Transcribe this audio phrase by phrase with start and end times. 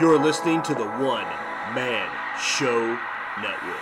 [0.00, 1.26] You're listening to the One
[1.74, 2.08] Man
[2.40, 2.98] Show
[3.42, 3.76] Network.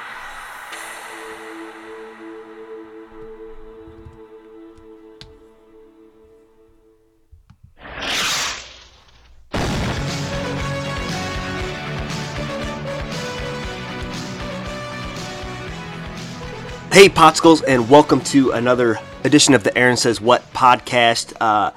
[16.92, 21.34] Hey, Potskulls, and welcome to another edition of the Aaron Says What podcast.
[21.40, 21.70] Uh,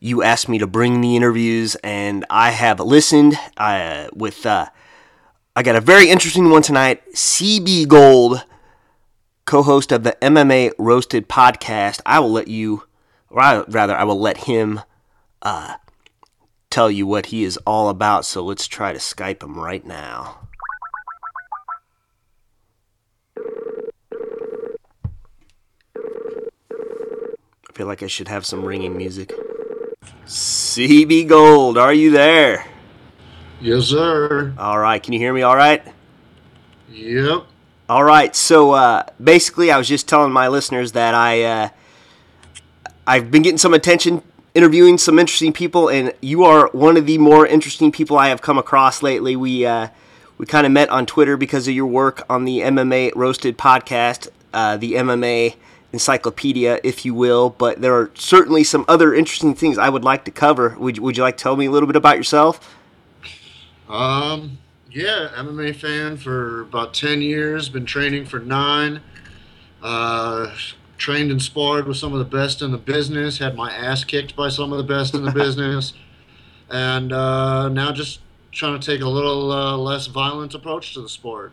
[0.00, 3.38] you asked me to bring the interviews, and I have listened.
[3.56, 4.66] Uh, with uh,
[5.54, 7.02] I got a very interesting one tonight.
[7.12, 8.44] CB Gold,
[9.44, 12.00] co-host of the MMA Roasted podcast.
[12.06, 12.84] I will let you,
[13.28, 14.80] or I, rather, I will let him
[15.42, 15.74] uh,
[16.70, 18.24] tell you what he is all about.
[18.24, 20.38] So let's try to Skype him right now.
[27.68, 29.32] I feel like I should have some ringing music.
[30.30, 32.64] CB Gold, are you there?
[33.60, 34.54] Yes, sir.
[34.56, 35.82] All right, can you hear me all right?
[36.90, 37.46] Yep.
[37.88, 41.68] All right, so uh, basically, I was just telling my listeners that I uh,
[43.06, 44.22] I've been getting some attention
[44.54, 48.40] interviewing some interesting people, and you are one of the more interesting people I have
[48.40, 49.34] come across lately.
[49.34, 49.88] We uh,
[50.38, 54.28] we kind of met on Twitter because of your work on the MMA Roasted podcast,
[54.54, 55.56] uh, the MMA
[55.92, 57.50] encyclopedia, if you will.
[57.50, 60.76] But there are certainly some other interesting things I would like to cover.
[60.78, 62.76] Would Would you like to tell me a little bit about yourself?
[63.88, 64.58] Um.
[64.92, 67.68] Yeah, MMA fan for about ten years.
[67.68, 69.00] Been training for nine.
[69.82, 70.54] Uh,
[70.98, 73.38] trained and sparred with some of the best in the business.
[73.38, 75.92] Had my ass kicked by some of the best in the business,
[76.68, 78.20] and uh, now just
[78.52, 81.52] trying to take a little uh, less violent approach to the sport.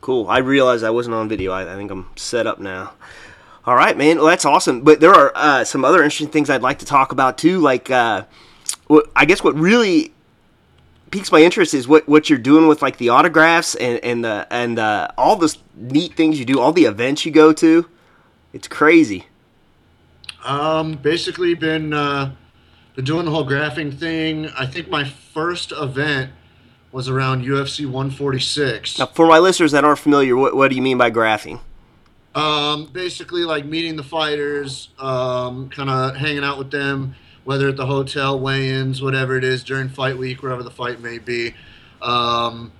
[0.00, 0.28] Cool.
[0.28, 1.52] I realized I wasn't on video.
[1.52, 2.92] I, I think I'm set up now.
[3.66, 4.18] All right, man.
[4.18, 4.82] Well, that's awesome.
[4.82, 7.60] But there are uh, some other interesting things I'd like to talk about too.
[7.60, 8.24] Like, uh,
[8.88, 10.12] what, I guess what really
[11.10, 14.46] piques my interest is what, what you're doing with like the autographs and and the
[14.50, 17.88] and uh, all the neat things you do, all the events you go to.
[18.52, 19.26] It's crazy.
[20.44, 22.34] Um, basically been uh,
[22.94, 24.48] been doing the whole graphing thing.
[24.58, 26.32] I think my first event
[26.92, 28.98] was around UFC 146.
[28.98, 31.60] Now, for my listeners that aren't familiar, what, what do you mean by graphing?
[32.34, 37.14] Um, basically, like meeting the fighters, um, kind of hanging out with them,
[37.44, 41.18] whether at the hotel, weigh-ins, whatever it is during fight week, wherever the fight may
[41.18, 41.54] be.
[42.02, 42.72] Um,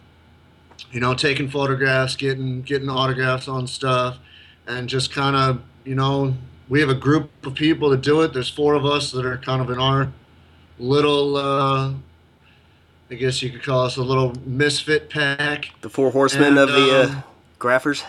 [0.90, 4.18] you know, taking photographs, getting getting autographs on stuff,
[4.66, 6.34] and just kind of, you know,
[6.68, 8.32] we have a group of people that do it.
[8.32, 10.12] There's four of us that are kind of in our
[10.78, 11.92] little, uh,
[13.10, 15.70] I guess you could call us a little misfit pack.
[15.82, 17.24] The four horsemen And, of the uh, um,
[17.58, 18.02] graphers.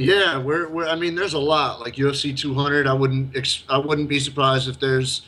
[0.00, 2.86] Yeah, we're, we're I mean, there's a lot like UFC 200.
[2.86, 5.22] I wouldn't ex- I wouldn't be surprised if there's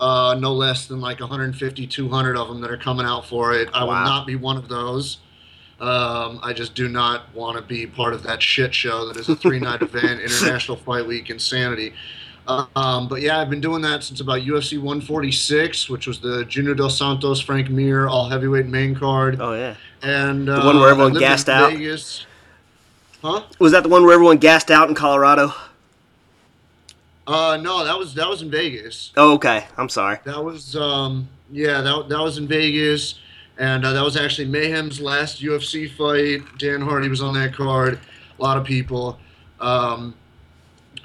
[0.00, 3.68] uh, no less than like 150, 200 of them that are coming out for it.
[3.72, 3.88] I Wow.
[3.88, 5.18] will not be one of those.
[5.80, 9.28] Um, I just do not want to be part of that shit show that is
[9.28, 11.92] a three night event, International Fight Week insanity.
[12.46, 16.74] Um, but yeah, I've been doing that since about UFC 146, which was the Junior
[16.74, 19.74] Dos Santos Frank Mir all heavyweight main card, Oh yeah.
[20.02, 21.72] and uh, one where everyone I lived in gassed out?
[21.72, 22.26] Vegas.
[23.24, 23.42] Huh?
[23.58, 25.54] Was that the one where everyone gassed out in Colorado?
[27.26, 29.12] Uh, no, that was that was in Vegas.
[29.16, 29.66] Oh, okay.
[29.78, 30.18] I'm sorry.
[30.24, 33.14] That was um, yeah, that that was in Vegas,
[33.56, 36.42] and uh, that was actually Mayhem's last UFC fight.
[36.58, 37.98] Dan Hardy was on that card.
[38.38, 39.18] A lot of people.
[39.58, 40.14] Um,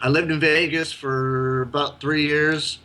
[0.01, 2.79] I lived in Vegas for about three years.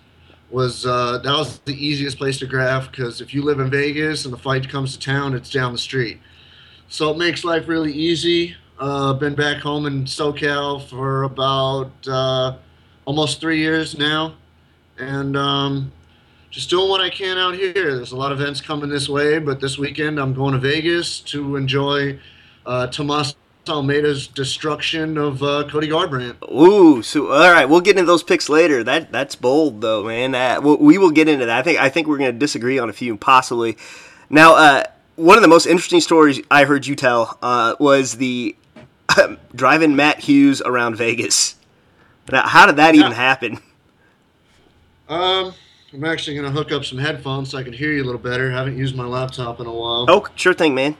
[0.53, 4.27] Was uh, that was the easiest place to graph because if you live in Vegas
[4.27, 6.21] and the fight comes to town, it's down the street.
[6.89, 8.55] So it makes life really easy.
[8.79, 12.57] Uh, been back home in SoCal for about uh,
[13.05, 14.35] almost three years now,
[14.99, 15.93] and um,
[16.51, 17.73] just doing what I can out here.
[17.73, 21.21] There's a lot of events coming this way, but this weekend I'm going to Vegas
[21.21, 22.19] to enjoy
[22.67, 23.37] uh, Tomas
[23.69, 26.37] Almeida's destruction of uh, Cody Garbrandt.
[26.51, 28.83] Ooh, so all right, we'll get into those picks later.
[28.83, 30.33] That that's bold though, man.
[30.33, 31.59] That we we will get into that.
[31.59, 33.77] I think I think we're going to disagree on a few possibly.
[34.31, 34.83] Now, uh,
[35.15, 38.57] one of the most interesting stories I heard you tell uh, was the
[39.55, 41.57] driving Matt Hughes around Vegas.
[42.31, 43.59] Now, how did that even happen?
[45.09, 45.53] Um,
[45.93, 48.21] I'm actually going to hook up some headphones so I can hear you a little
[48.21, 48.51] better.
[48.51, 50.07] I haven't used my laptop in a while.
[50.09, 50.97] Oh, sure thing, man.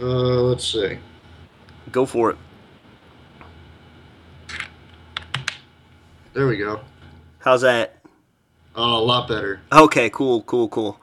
[0.00, 0.98] Uh, let's see.
[1.92, 2.36] Go for it.
[6.32, 6.80] There we go.
[7.38, 7.96] How's that?
[8.74, 9.60] Oh, a lot better.
[9.72, 11.00] Okay, cool, cool, cool.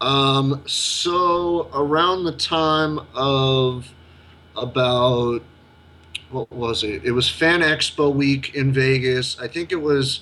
[0.00, 3.92] Um, so around the time of
[4.62, 5.42] about
[6.30, 7.04] what was it?
[7.04, 9.38] It was Fan Expo week in Vegas.
[9.38, 10.20] I think it was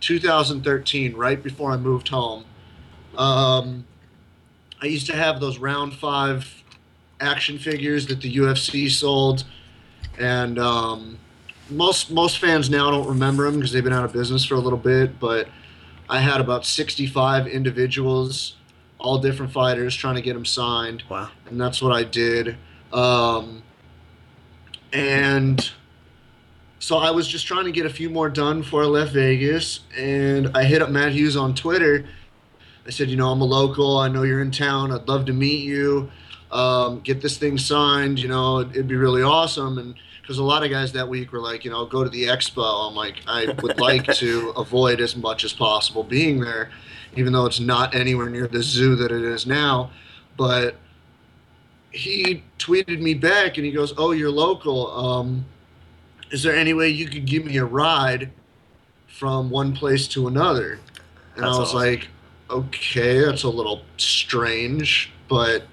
[0.00, 2.44] 2013, right before I moved home.
[3.16, 3.84] Um,
[4.80, 6.62] I used to have those round five
[7.20, 9.44] action figures that the UFC sold,
[10.18, 11.18] and um,
[11.68, 14.60] most most fans now don't remember them because they've been out of business for a
[14.60, 15.18] little bit.
[15.18, 15.48] But
[16.08, 18.56] I had about 65 individuals,
[18.98, 21.02] all different fighters, trying to get them signed.
[21.08, 21.30] Wow.
[21.46, 22.56] And that's what I did.
[22.92, 23.62] Um,
[24.92, 25.70] and
[26.80, 29.80] so I was just trying to get a few more done before I left Vegas,
[29.96, 32.06] and I hit up Matt Hughes on Twitter.
[32.86, 33.98] I said, you know, I'm a local.
[33.98, 34.90] I know you're in town.
[34.90, 36.10] I'd love to meet you.
[36.50, 38.18] Um, get this thing signed.
[38.18, 39.78] You know, it'd, it'd be really awesome.
[39.78, 42.24] And because a lot of guys that week were like, you know, go to the
[42.24, 42.88] expo.
[42.88, 46.70] I'm like, I would like to avoid as much as possible being there,
[47.14, 49.90] even though it's not anywhere near the zoo that it is now.
[50.36, 50.76] But
[51.90, 54.90] he tweeted me back and he goes, "Oh, you're local.
[54.92, 55.44] Um,
[56.30, 58.30] is there any way you could give me a ride
[59.08, 60.78] from one place to another?"
[61.34, 61.78] And That's I was awesome.
[61.78, 62.08] like,
[62.50, 65.64] "Okay, that's a little strange, but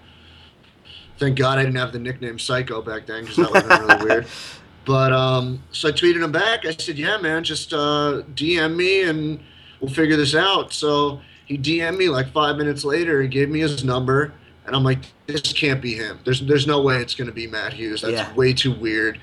[1.20, 3.88] thank God I didn't have the nickname Psycho back then because that would have been
[3.88, 4.28] really weird."
[4.86, 6.66] But um, so I tweeted him back.
[6.66, 9.38] I said, "Yeah, man, just uh, DM me and
[9.82, 13.22] we'll figure this out." So he DM'd me like five minutes later.
[13.22, 14.32] He gave me his number,
[14.68, 16.20] and I'm like, "This can't be him.
[16.26, 18.02] There's there's no way it's gonna be Matt Hughes.
[18.02, 18.34] That's Yeah.
[18.36, 19.18] way too weird."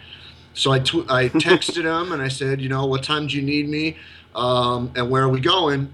[0.54, 3.42] So I tw- I texted him and I said, "You know, what time do you
[3.42, 3.96] need me?
[4.34, 5.92] Um, and where are we going?"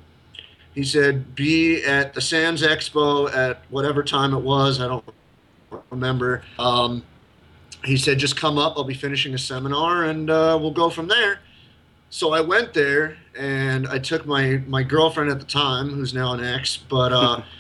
[0.74, 4.80] He said, "Be at the Sands Expo at whatever time it was.
[4.80, 5.04] I don't
[5.90, 7.02] remember." Um,
[7.84, 8.74] he said, "Just come up.
[8.76, 11.40] I'll be finishing a seminar, and uh, we'll go from there."
[12.10, 16.34] So I went there, and I took my my girlfriend at the time, who's now
[16.34, 17.42] an ex, but uh,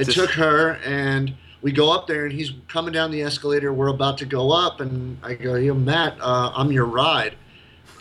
[0.00, 3.70] I Just- took her, and we go up there, and he's coming down the escalator.
[3.72, 7.34] We're about to go up, and I go, "Yo, Matt, uh, I'm your ride."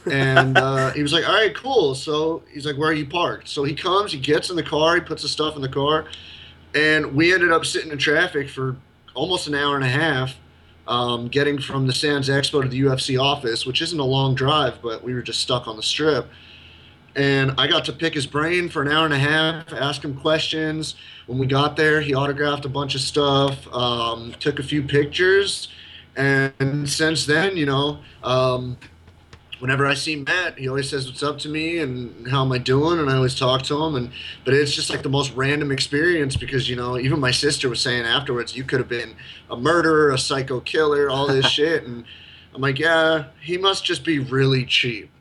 [0.10, 3.50] and uh, he was like, "All right, cool." So he's like, "Where are you parked?"
[3.50, 6.06] So he comes, he gets in the car, he puts the stuff in the car,
[6.74, 8.78] and we ended up sitting in traffic for
[9.14, 10.38] almost an hour and a half,
[10.88, 14.82] um, getting from the Sands Expo to the UFC office, which isn't a long drive,
[14.82, 16.28] but we were just stuck on the strip.
[17.20, 20.16] And I got to pick his brain for an hour and a half, ask him
[20.16, 20.96] questions.
[21.28, 25.68] When we got there, he autographed a bunch of stuff, um, took a few pictures,
[26.16, 28.78] and since then, you know, um,
[29.60, 32.58] whenever I see Matt, he always says what's up to me and how am I
[32.58, 33.96] doing, and I always talk to him.
[33.96, 34.12] And
[34.46, 37.82] but it's just like the most random experience because you know even my sister was
[37.82, 39.14] saying afterwards, you could have been
[39.50, 42.06] a murderer, a psycho killer, all this shit, and
[42.56, 45.12] I'm like, yeah, he must just be really cheap.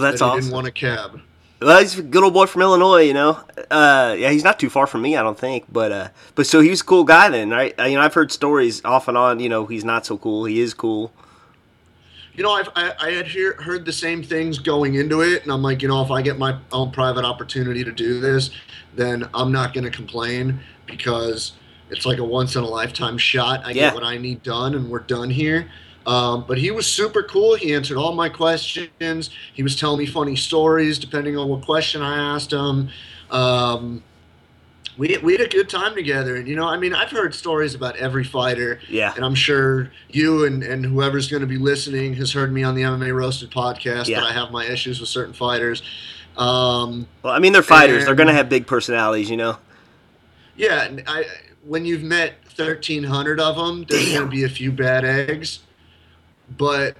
[0.00, 0.40] Well, that's that he awesome.
[0.42, 1.20] Didn't want a cab.
[1.60, 3.38] Well, he's a good old boy from Illinois, you know.
[3.70, 5.66] Uh, yeah, he's not too far from me, I don't think.
[5.70, 7.78] But uh, but so he's a cool guy then, right?
[7.78, 9.40] Uh, you know, I've heard stories off and on.
[9.40, 10.46] You know, he's not so cool.
[10.46, 11.12] He is cool.
[12.34, 15.52] You know, I've, I, I had hear, heard the same things going into it, and
[15.52, 18.50] I'm like, you know, if I get my own private opportunity to do this,
[18.94, 21.52] then I'm not going to complain because
[21.90, 23.60] it's like a once in a lifetime shot.
[23.66, 23.86] I Yeah.
[23.90, 25.68] get what I need done, and we're done here.
[26.06, 27.54] Um, but he was super cool.
[27.56, 29.30] He answered all my questions.
[29.52, 32.88] He was telling me funny stories depending on what question I asked him.
[33.30, 34.02] Um,
[34.96, 36.36] we, we had a good time together.
[36.36, 39.12] And, you know, I mean, I've heard stories about every fighter Yeah.
[39.14, 42.74] and I'm sure you and, and whoever's going to be listening has heard me on
[42.74, 44.20] the MMA Roasted podcast Yeah.
[44.20, 45.82] that I have my issues with certain fighters.
[46.36, 48.04] Um, Well, I mean, they're fighters.
[48.06, 49.58] They're gonna have big personalities, you know.
[50.56, 51.24] yeah, I,
[51.64, 55.60] when you've met 1,300 of them, there's going to be a few bad eggs.
[56.56, 56.96] But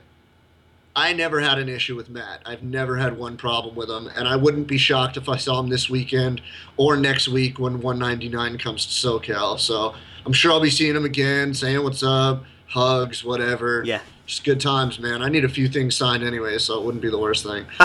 [0.94, 2.40] I never had an issue with Matt.
[2.44, 4.08] I've never had one problem with him.
[4.16, 6.42] And I wouldn't be shocked if I saw him this weekend
[6.76, 9.58] or next week when 199 comes to SoCal.
[9.58, 9.94] So
[10.26, 13.82] I'm sure I'll be seeing him again, saying what's up, hugs, whatever.
[13.84, 14.00] Yeah.
[14.26, 15.22] Just good times, man.
[15.22, 17.66] I need a few things signed anyway, so it wouldn't be the worst thing.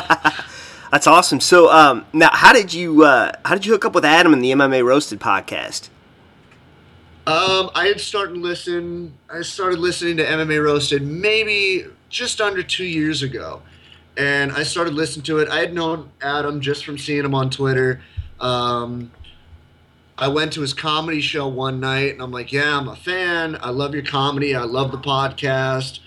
[0.92, 1.40] That's awesome.
[1.40, 4.40] So, um, now, how did you uh, how did you hook up with Adam in
[4.42, 5.90] the MMA Roasted podcast?
[7.27, 9.17] Um, I had started listen.
[9.34, 13.63] I started listening to MMA Roasted maybe just under two years ago,
[14.15, 15.50] and I started listening to it.
[15.50, 18.00] I had known Adam just from seeing him on Twitter.
[18.39, 19.12] Um,
[20.20, 23.58] I went to his comedy show one night, and I'm like, "Yeah, I'm a fan.
[23.60, 24.55] I love your comedy.
[24.55, 26.01] I love the podcast."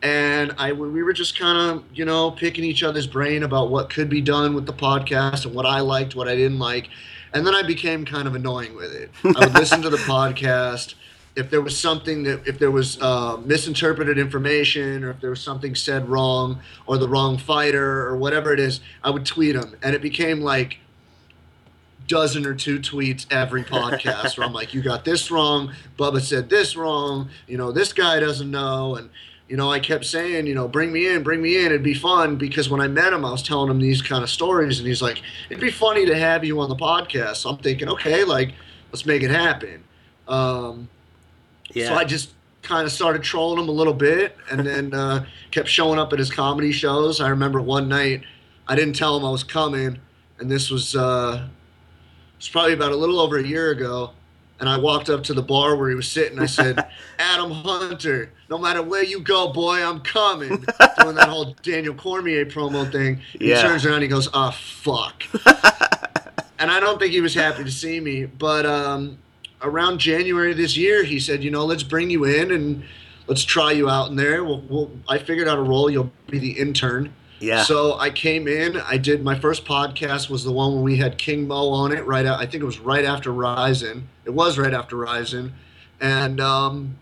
[0.00, 3.90] And I we were just kind of you know picking each other's brain about what
[3.90, 6.88] could be done with the podcast and what I liked, what I didn't like.
[7.34, 9.10] And then I became kind of annoying with it.
[9.24, 10.94] I would listen to the podcast.
[11.34, 15.40] If there was something that, if there was uh, misinterpreted information, or if there was
[15.40, 19.74] something said wrong, or the wrong fighter, or whatever it is, I would tweet them.
[19.82, 20.78] And it became like
[22.06, 25.72] dozen or two tweets every podcast where I'm like, you got this wrong.
[25.98, 27.30] Bubba said this wrong.
[27.46, 28.96] You know, this guy doesn't know.
[28.96, 29.08] And,
[29.52, 31.66] you know, I kept saying, you know, bring me in, bring me in.
[31.66, 34.30] It'd be fun because when I met him, I was telling him these kind of
[34.30, 34.78] stories.
[34.78, 37.36] And he's like, it'd be funny to have you on the podcast.
[37.36, 38.54] So I'm thinking, okay, like,
[38.92, 39.84] let's make it happen.
[40.26, 40.88] Um,
[41.72, 41.88] Yeah.
[41.88, 42.30] So I just
[42.62, 46.18] kind of started trolling him a little bit, and then uh, kept showing up at
[46.18, 47.20] his comedy shows.
[47.20, 48.22] I remember one night
[48.66, 49.98] I didn't tell him I was coming,
[50.38, 51.46] and this was uh,
[52.38, 54.12] it's probably about a little over a year ago.
[54.60, 56.38] And I walked up to the bar where he was sitting.
[56.38, 56.86] I said,
[57.18, 60.48] "Adam Hunter, no matter where you go, boy, I'm coming."
[61.00, 63.20] Doing that whole Daniel Cormier promo thing.
[63.40, 63.56] Yeah.
[63.56, 65.24] He turns around, and he goes, "Ah, fuck."
[66.58, 68.26] and I don't think he was happy to see me.
[68.26, 69.18] But um,
[69.62, 72.84] around January this year, he said, "You know, let's bring you in and
[73.26, 75.90] let's try you out in there." We'll, we'll, I figured out a role.
[75.90, 77.12] You'll be the intern.
[77.42, 77.64] Yeah.
[77.64, 78.76] So I came in.
[78.76, 82.06] I did my first podcast was the one where we had King Mo on it.
[82.06, 84.08] Right, I think it was right after Rizin.
[84.24, 85.52] It was right after Rizin,
[86.00, 86.96] and um,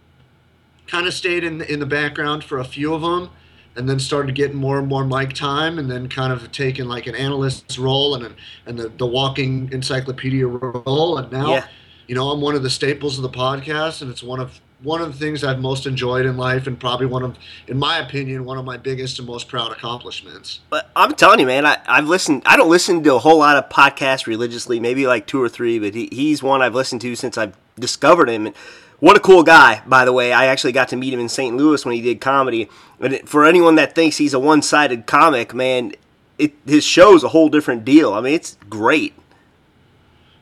[0.86, 3.28] kind of stayed in in the background for a few of them,
[3.76, 7.06] and then started getting more and more mic time, and then kind of taking like
[7.06, 8.34] an analyst's role and
[8.66, 11.66] and the, the walking encyclopedia role, and now Yeah.
[12.08, 15.02] you know I'm one of the staples of the podcast, and it's one of one
[15.02, 18.44] of the things I've most enjoyed in life, and probably one of, in my opinion,
[18.44, 20.60] one of my biggest and most proud accomplishments.
[20.70, 22.42] But I'm telling you, man, I, I've listened.
[22.46, 25.78] I don't listen to a whole lot of podcasts religiously, maybe like two or three,
[25.78, 28.46] but he, he's one I've listened to since I've discovered him.
[28.46, 28.56] And
[29.00, 30.32] what a cool guy, by the way.
[30.32, 31.56] I actually got to meet him in St.
[31.56, 32.68] Louis when he did comedy.
[33.00, 35.92] And for anyone that thinks he's a one-sided comic, man,
[36.38, 38.14] it, his show's a whole different deal.
[38.14, 39.14] I mean, it's great.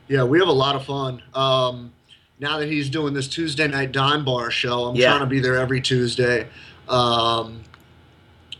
[0.07, 1.21] Yeah, we have a lot of fun.
[1.33, 1.93] Um,
[2.39, 5.09] now that he's doing this Tuesday night dime bar show, I'm Yeah.
[5.09, 6.47] trying to be there every Tuesday.
[6.87, 7.61] Um,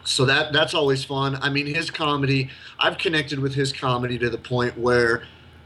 [0.04, 1.38] so that that's always fun.
[1.42, 2.50] I mean, his comedy.
[2.80, 5.24] I've connected with his comedy to the point where,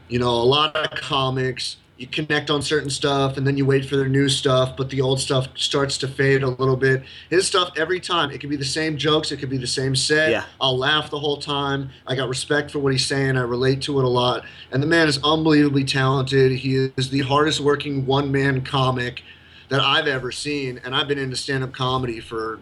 [0.08, 3.84] you know, a lot of comics you connect on certain stuff and then you wait
[3.84, 7.04] for their new stuff, but the old stuff starts to fade a little bit.
[7.30, 9.94] His stuff every time it could be the same jokes, it could be the same
[9.94, 10.30] set.
[10.30, 10.44] Yeah.
[10.60, 11.90] I'll laugh the whole time.
[12.06, 13.36] I got respect for what he's saying.
[13.36, 14.44] I relate to it a lot.
[14.72, 16.50] And the man is unbelievably talented.
[16.52, 19.22] He is the hardest working one man comic
[19.68, 20.80] that I've ever seen.
[20.84, 22.58] And I've been into stand up comedy for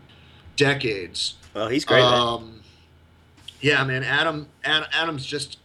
[0.57, 1.35] decades.
[1.55, 2.03] Oh, he's great.
[2.03, 2.61] Um,
[3.63, 4.05] yeah, man.
[4.05, 5.57] Adam, Ad, Adam's just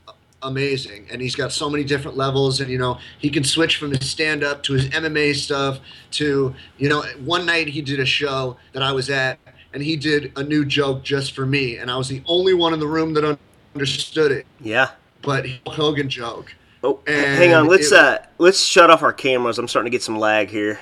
[0.44, 2.62] amazing, and he's got so many different levels.
[2.62, 5.80] And you know, he can switch from his stand up to his MMA stuff
[6.12, 7.04] to you know.
[7.24, 9.40] One night he did a show that I was at,
[9.74, 12.74] and he did a new joke just for me, and I was the only one
[12.74, 13.38] in the room that un-
[13.76, 14.46] understood it.
[14.62, 14.92] Yeah.
[15.22, 16.54] But Hulk Hogan joke.
[16.84, 17.68] Oh, And hang on.
[17.68, 19.58] Let's it- uh, let's shut off our cameras.
[19.58, 20.80] I'm starting to get some lag here.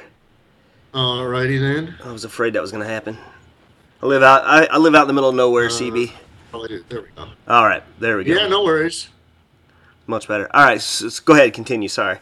[0.93, 1.95] Alrighty then.
[2.03, 3.17] I was afraid that was going to happen.
[4.01, 4.43] I live out.
[4.45, 6.11] I, I live out in the middle of nowhere, Uh, CB.
[6.89, 7.27] There we go.
[7.49, 8.33] All right, there we go.
[8.33, 9.09] Yeah, no worries.
[10.07, 10.47] Much better.
[10.55, 11.89] All right, so, so go ahead, continue.
[11.89, 12.19] Sorry.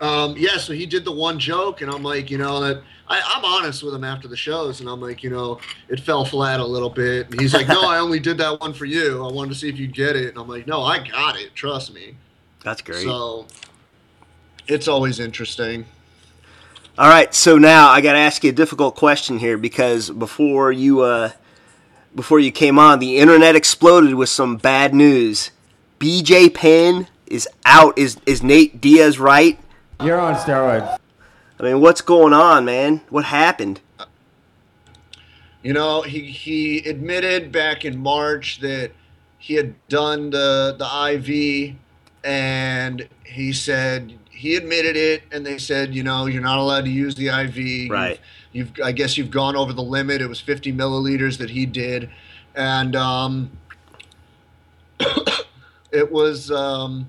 [0.00, 3.22] Um, yeah, so he did the one joke, and I'm like, you know, that I,
[3.34, 6.60] I'm honest with him after the shows, and I'm like, you know, it fell flat
[6.60, 7.30] a little bit.
[7.30, 9.24] And he's like, no, I only did that one for you.
[9.24, 10.30] I wanted to see if you'd get it.
[10.30, 11.54] And I'm like, no, I got it.
[11.54, 12.16] Trust me.
[12.62, 13.04] That's great.
[13.04, 13.46] So
[14.66, 15.86] it's always interesting.
[16.98, 20.72] All right, so now I got to ask you a difficult question here because before
[20.72, 21.30] you uh,
[22.14, 25.50] before you came on, the internet exploded with some bad news.
[25.98, 27.96] BJ Penn is out.
[27.98, 29.58] Is is Nate Diaz right?
[30.02, 30.98] You're on steroids.
[31.58, 33.00] I mean, what's going on, man?
[33.08, 33.80] What happened?
[35.62, 38.92] You know, he he admitted back in March that
[39.38, 41.76] he had done the the IV,
[42.24, 46.90] and he said he admitted it, and they said, you know, you're not allowed to
[46.90, 47.56] use the IV.
[47.56, 48.20] You've- Right.
[48.52, 50.22] You've, I guess you've gone over the limit.
[50.22, 52.08] It was 50 milliliters that he did,
[52.54, 53.50] and um,
[55.96, 57.08] it was um,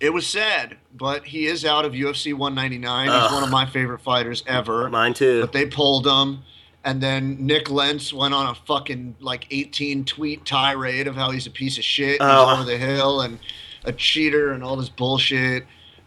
[0.00, 0.76] it was sad.
[0.94, 3.08] But he is out of UFC 199.
[3.22, 5.40] He's one of my favorite fighters ever Mine too.
[5.40, 6.42] but they pulled him.
[6.82, 11.46] And then Nik Lentz went on a fucking like 18 tweet tirade of how he's
[11.46, 12.46] a piece of shit, Oh.
[12.48, 13.38] he's over the hill, and
[13.84, 15.66] a cheater, and all this bullshit.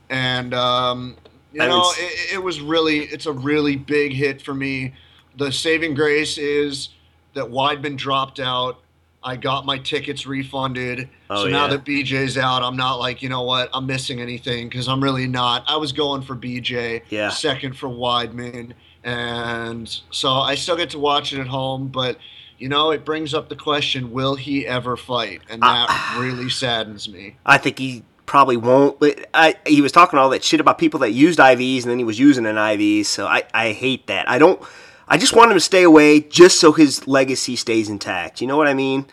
[0.10, 1.16] And um,
[1.54, 4.94] you I know, was- it, it was really, it's a really big hit for me.
[5.38, 6.90] The saving grace is
[7.36, 8.80] that Weidman dropped out.
[9.24, 11.10] I got my tickets refunded.
[11.30, 11.72] Oh, so now yeah.
[11.78, 15.28] that BJ's out, I'm not like, you know what, I'm missing anything because I'm really
[15.28, 15.64] not.
[15.68, 17.30] I was going for BJ, Yeah.
[17.30, 18.74] second for Weidman.
[19.04, 22.18] And so I still get to watch it at home, but
[22.58, 25.42] you know, it brings up the question, will he ever fight?
[25.50, 26.18] And that Ah.
[26.20, 27.36] really saddens me.
[27.46, 29.00] I think he probably won't.
[29.00, 31.98] But I, he was talking all that shit about people that used IVs and then
[31.98, 33.06] he was using an IV.
[33.06, 34.30] So I, I hate that.
[34.30, 34.62] I don't.
[35.08, 38.42] I just want him to stay away just so his legacy stays intact.
[38.42, 39.06] You know what I mean?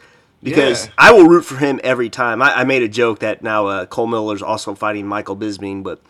[0.42, 0.92] Because Yeah.
[0.98, 2.40] I will root for him every time.
[2.40, 6.00] I, I made a joke that now uh, Cole Miller's also fighting Michael Bisping, but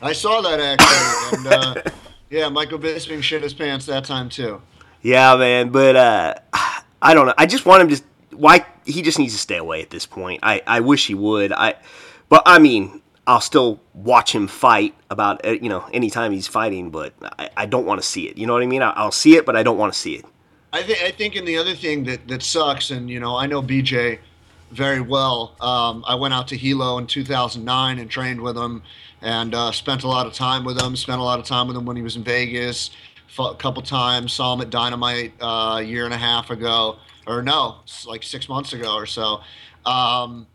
[0.00, 1.38] I saw that actually.
[1.38, 1.90] and uh,
[2.30, 4.62] yeah, Michael Bisping shit his pants that time too.
[5.02, 5.70] yeah, man.
[5.70, 6.34] But uh,
[7.02, 7.34] I don't know.
[7.36, 8.02] I just want him to.
[8.36, 10.40] Why he just needs to stay away at this point.
[10.42, 11.52] I, I wish he would.
[11.52, 11.74] I,
[12.28, 16.90] but I mean, I'll still watch him fight about uh, you know anytime he's fighting,
[16.90, 18.38] but I, I don't want to see it.
[18.38, 18.82] You know what I mean?
[18.82, 20.24] I, I'll see it, but I don't want to see it.
[20.72, 23.46] I think I think, and the other thing that that sucks, and you know, I
[23.46, 24.18] know BJ
[24.70, 25.56] very well.
[25.60, 28.82] Um, I went out to Hilo in 2009 and trained with him,
[29.22, 30.94] and uh, spent a lot of time with him.
[30.96, 32.90] Spent a lot of time with him when he was in Vegas.
[33.38, 34.32] A couple times.
[34.32, 38.48] Saw him at Dynamite uh, a year and a half ago, or no, like six
[38.48, 39.40] months ago or so.
[39.84, 40.46] Um,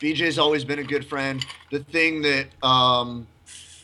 [0.00, 1.44] BJ's always been a good friend.
[1.70, 3.26] The thing that um,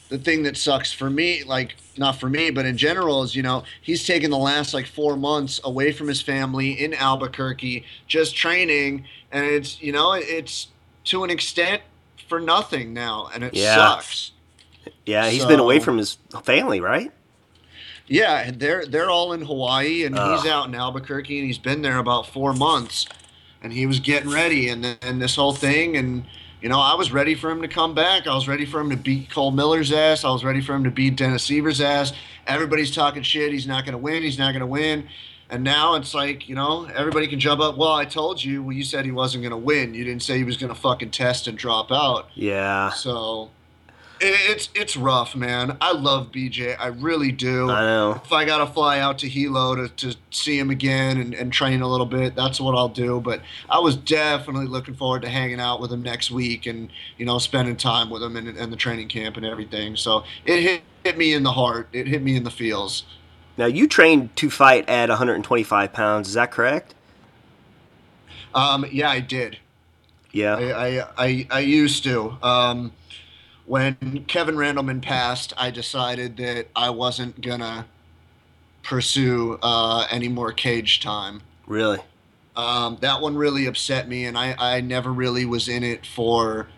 [0.09, 3.43] the thing that sucks for me, like not for me, but in general, is you
[3.43, 8.37] know he's taken the last like four months away from his family in Albuquerque, just
[8.37, 10.69] training, and it's you know it's
[11.05, 11.83] to an extent
[12.29, 13.75] for nothing now, and it Yeah.
[13.75, 14.33] sucks.
[15.07, 17.11] Yeah, he's been away from his family, right?
[18.07, 21.99] Yeah, they're they're all in Hawaii, and he's out in Albuquerque, and he's been there
[21.99, 23.07] about four months,
[23.63, 26.25] and he was getting ready, and then and this whole thing, and
[26.61, 28.27] you know, I was ready for him to come back.
[28.27, 30.25] I was ready for him to beat Cole Miller's ass.
[30.25, 32.13] I was ready for him to beat Dennis Siver's ass.
[32.47, 33.53] Everybody's talking shit.
[33.53, 34.23] He's not going to win.
[34.23, 35.09] He's not going to win.
[35.51, 37.77] And now it's like, you know, everybody can jump up.
[37.77, 38.63] Well, I told you.
[38.63, 39.93] Well, you said he wasn't going to win.
[39.93, 42.31] You didn't say he was going to fucking test and drop out.
[42.35, 43.51] Yeah, So
[44.23, 45.77] it's it's rough, man.
[45.81, 46.77] I love BJ.
[46.79, 48.21] I really do I know.
[48.25, 51.83] if I gotta fly out to Hilo to, to see him again and, and train
[51.83, 53.21] a little bit, that's what I'll do.
[53.21, 57.27] But I was definitely looking forward to hanging out with him next week and you
[57.27, 59.97] know spending time with him in, in the training camp and everything.
[59.97, 61.89] So it hit, hit me in the heart.
[61.93, 63.05] It hit me in the feels.
[63.57, 66.29] Now you trained to fight at 125 pounds.
[66.29, 66.95] Is that correct?
[68.55, 69.59] Um, yeah, I did.
[70.31, 70.57] Yeah.
[70.57, 72.37] I, I, I, I used to.
[72.43, 72.93] Um,
[73.67, 77.87] when Kevin Randleman passed, I decided that I wasn't gonna
[78.83, 81.43] pursue uh, any more cage time.
[81.67, 82.01] Really?
[82.57, 86.69] Um, that one really upset me, and I, I never really was in it for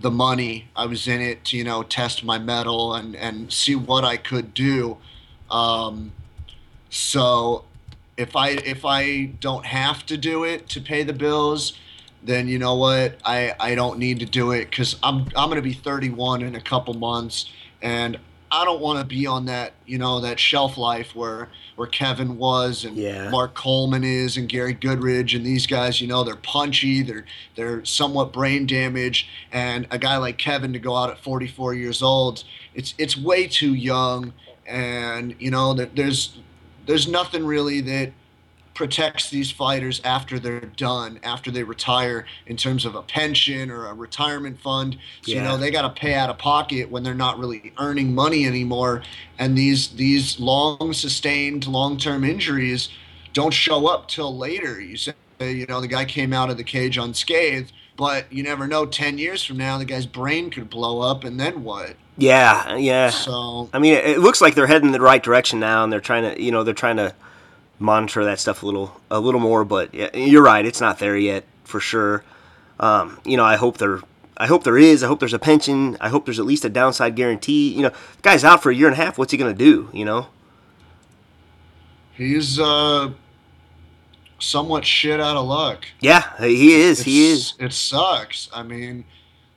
[0.00, 0.68] the money.
[0.76, 4.16] I was in it to, you know, test my mettle and, and see what I
[4.16, 4.98] could do.
[5.50, 6.12] Um,
[6.90, 7.64] so
[8.16, 11.72] if I if I don't have to do it to pay the bills,
[12.26, 13.18] then you know what?
[13.24, 16.60] I, I don't need to do it because I'm I'm gonna be 31 in a
[16.60, 18.18] couple months, and
[18.50, 22.36] I don't want to be on that you know that shelf life where where Kevin
[22.36, 23.30] was and Yeah.
[23.30, 26.00] Mark Coleman is and Gary Goodridge and these guys.
[26.00, 30.78] You know they're punchy, they're they're somewhat brain damaged, and a guy like Kevin to
[30.78, 34.32] go out at 44 years old, it's it's way too young,
[34.66, 36.38] and you know that there's
[36.86, 38.12] there's nothing really that
[38.76, 43.86] protects these fighters after they're done, after they retire, in terms of a pension or
[43.86, 44.98] a retirement fund.
[45.22, 48.14] So you know they got to pay out of pocket when they're not really earning
[48.14, 49.02] money anymore,
[49.38, 52.90] and these these long sustained long term injuries
[53.32, 54.80] don't show up till later.
[54.80, 58.68] You say you know the guy came out of the cage unscathed, but you never
[58.68, 58.84] know.
[58.84, 61.96] Ten years from now, the guy's brain could blow up, and then what?
[62.18, 62.76] Yeah.
[62.76, 63.10] Yeah.
[63.10, 65.90] So I mean, it, it looks like they're heading in the right direction now, and
[65.92, 67.14] they're trying to, you know, they're trying to
[67.78, 69.64] monitor that stuff a little, a little more.
[69.64, 72.24] But you're right; it's not there yet for sure.
[72.78, 74.00] Um, you know, I hope there,
[74.36, 75.02] I hope there is.
[75.02, 75.96] I hope there's a pension.
[76.00, 77.72] I hope there's at least a downside guarantee.
[77.72, 79.18] You know, the guy's out for a year and a half.
[79.18, 79.88] What's he gonna do?
[79.92, 80.28] You know?
[82.16, 83.10] he's uh
[84.38, 85.86] somewhat shit out of luck.
[86.00, 87.02] Yeah, he is.
[87.02, 87.54] He is.
[87.58, 88.50] It sucks.
[88.52, 89.04] I mean,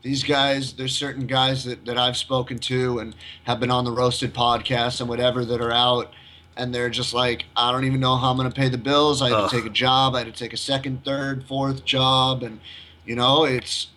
[0.01, 3.91] these guys, there's certain guys that, that I've spoken to and have been on the
[3.91, 6.13] Roasted podcast and whatever that are out,
[6.59, 9.21] and they're just like, I don't even know how I'm going to pay the bills.
[9.21, 9.49] I had Ugh.
[9.49, 10.13] to take a job.
[10.15, 12.43] I had to take a second, third, fourth job.
[12.43, 12.59] And,
[13.05, 13.87] you know, it's,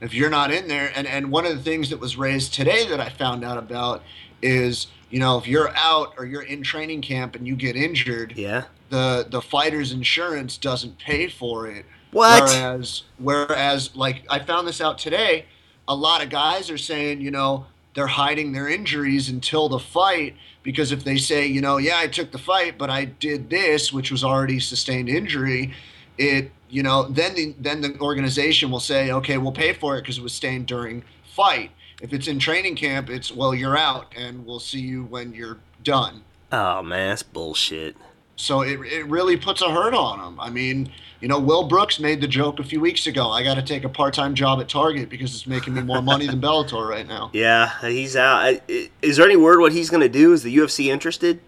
[0.00, 2.86] if you're not in there, and, and one of the things that was raised today
[2.88, 4.02] that I found out about
[4.40, 8.32] is, you know, if you're out or you're in training camp and you get injured,
[8.36, 8.64] Yeah.
[8.88, 11.84] the the fighter's insurance doesn't pay for it.
[12.12, 12.42] What?
[12.44, 15.46] Whereas, whereas, like I found this out today,
[15.88, 20.34] a lot of guys are saying, you know, they're hiding their injuries until the fight
[20.62, 23.92] because if they say, you know, yeah, I took the fight, but I did this,
[23.92, 25.74] which was already sustained injury,
[26.18, 30.02] it, you know, then the then the organization will say, okay, we'll pay for it
[30.02, 31.70] because it was sustained during fight.
[32.00, 35.58] If it's in training camp, it's well, you're out, and we'll see you when you're
[35.82, 36.22] done.
[36.50, 37.96] Oh man, that's bullshit.
[38.36, 40.40] So it, it really puts a hurt on him.
[40.40, 40.90] I mean,
[41.20, 43.30] you know, Will Brooks made the joke a few weeks ago.
[43.30, 46.02] I got to take a part time job at Target because it's making me more
[46.02, 47.30] money than Bellator right now.
[47.34, 48.60] Yeah, he's out.
[48.68, 50.32] Is there any word what he's gonna do?
[50.32, 51.40] Is the UFC interested?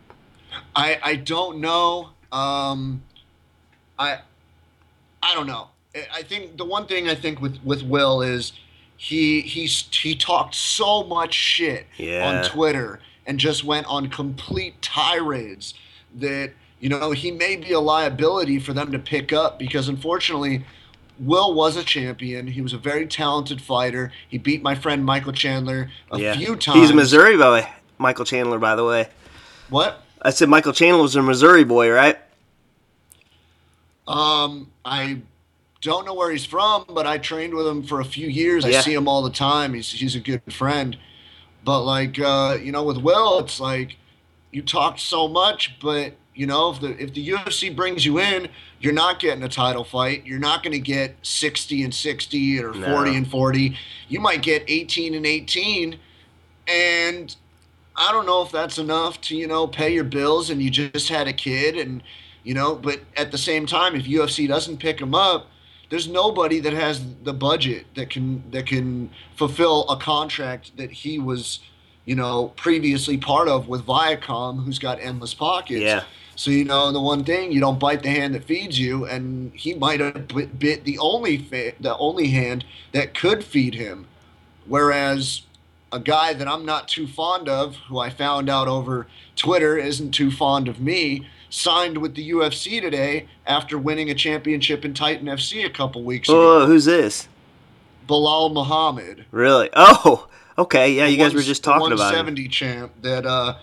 [0.76, 2.10] I I don't know.
[2.30, 3.02] Um,
[3.98, 4.18] I
[5.22, 5.68] I don't know.
[5.94, 8.52] I- I think the one thing I think with with Will is
[8.96, 12.28] he he's he talked so much shit Yeah.
[12.28, 15.74] on Twitter and just went on complete tirades
[16.16, 16.52] that
[16.84, 20.66] you know he may be a liability for them to pick up because unfortunately
[21.18, 22.46] Will was a champion.
[22.46, 24.12] He was a very talented fighter.
[24.28, 26.34] He beat my friend Michael Chandler a yeah.
[26.34, 26.80] few times.
[26.80, 27.66] He's a Missouri boy,
[27.96, 29.08] Michael Chandler, by the way.
[29.70, 30.02] What?
[30.20, 32.18] I said Michael Chandler was a Missouri boy, right?
[34.06, 35.22] Um, I
[35.80, 38.66] don't know where he's from, but I trained with him for a few years.
[38.66, 38.78] Yeah.
[38.78, 39.72] I see him all the time.
[39.72, 40.98] He's he's a good friend.
[41.64, 43.96] But like uh, you know, with Will, it's like
[44.50, 48.48] you talk so much, but you know, if the if the UFC brings you in,
[48.80, 50.26] you're not getting a title fight.
[50.26, 53.16] You're not going to get 60 and 60 or 40 No.
[53.16, 53.76] and 40.
[54.08, 55.98] You might get 18 and 18,
[56.68, 57.36] and
[57.96, 61.08] I don't know if that's enough to you know pay your bills and you just
[61.08, 62.02] had a kid and
[62.42, 62.74] you know.
[62.74, 65.46] But at the same time, if UFC doesn't pick him up,
[65.90, 71.18] there's nobody that has the budget that can that can fulfill a contract that he
[71.20, 71.60] was
[72.06, 75.80] you know previously part of with Viacom, who's got endless pockets.
[75.80, 76.02] Yeah.
[76.36, 79.52] So you know the one thing you don't bite the hand that feeds you, and
[79.54, 84.06] he might have bit, bit the only fa- the only hand that could feed him,
[84.66, 85.42] whereas
[85.92, 90.10] a guy that I'm not too fond of, who I found out over Twitter isn't
[90.10, 95.26] too fond of me, signed with the UFC today after winning a championship in Titan
[95.26, 96.62] FC a couple weeks ago.
[96.62, 97.28] Oh, who's this?
[98.08, 99.24] Belal Muhammad.
[99.30, 99.70] Really?
[99.72, 100.26] Oh,
[100.58, 100.92] okay.
[100.92, 102.26] Yeah, you guys were just talking about him.
[102.26, 103.54] 170 champ that uh,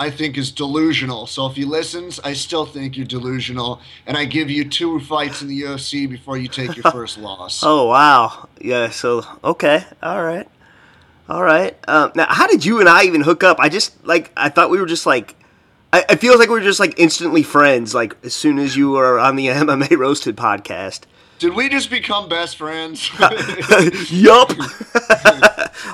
[0.00, 1.26] I think is delusional.
[1.26, 5.42] So if he listens, I still think you're delusional, and I give you two fights
[5.42, 7.62] in the UFC before you take your first loss.
[7.62, 8.48] Oh wow.
[8.58, 8.88] Yeah.
[8.88, 9.84] So okay.
[10.02, 10.48] All right.
[11.28, 11.76] All right.
[11.86, 13.58] Um, now, how did you and I even hook up?
[13.60, 15.36] I just like I thought we were just like.
[15.92, 17.94] I, I feel like we were just like instantly friends.
[17.94, 21.00] Like as soon as you were on the MMA Roasted podcast.
[21.40, 23.10] Did we just become best friends?
[24.10, 24.52] yup.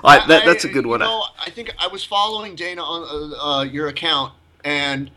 [0.03, 1.01] That, that's a good one.
[1.01, 4.33] You know, I think I was following Dana on uh, uh, your account,
[4.65, 5.11] and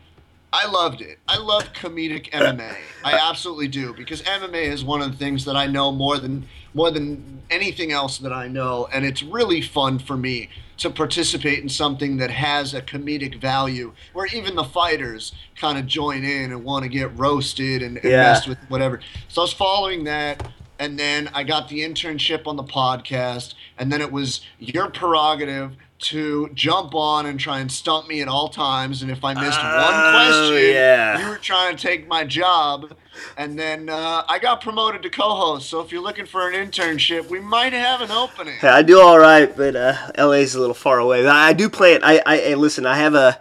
[0.52, 1.18] I loved it.
[1.26, 2.76] I love comedic MMA.
[3.04, 6.46] I absolutely do because MMA is one of the things that I know more than
[6.74, 10.48] more than anything else that I know, and it's really fun for me
[10.80, 15.86] to participate in something that has a comedic value, where even the fighters kind of
[15.86, 18.22] join in and want to get roasted and, and Yeah.
[18.22, 19.00] messed with whatever.
[19.28, 23.92] So I was following that, and then I got the internship on the podcast, and
[23.92, 28.48] then it was your prerogative to jump on and try and stump me at all
[28.48, 29.02] times.
[29.02, 31.22] And if I missed Oh, one question, yeah.
[31.22, 32.92] you were trying to take my job.
[33.36, 35.68] And then uh, I got promoted to co-host.
[35.68, 38.54] So if you're looking for an internship, we might have an opening.
[38.62, 41.26] Yeah, I do all right, but uh, LA's a little far away.
[41.26, 42.00] I, I do plan.
[42.02, 42.86] I, I hey, listen.
[42.86, 43.38] I have a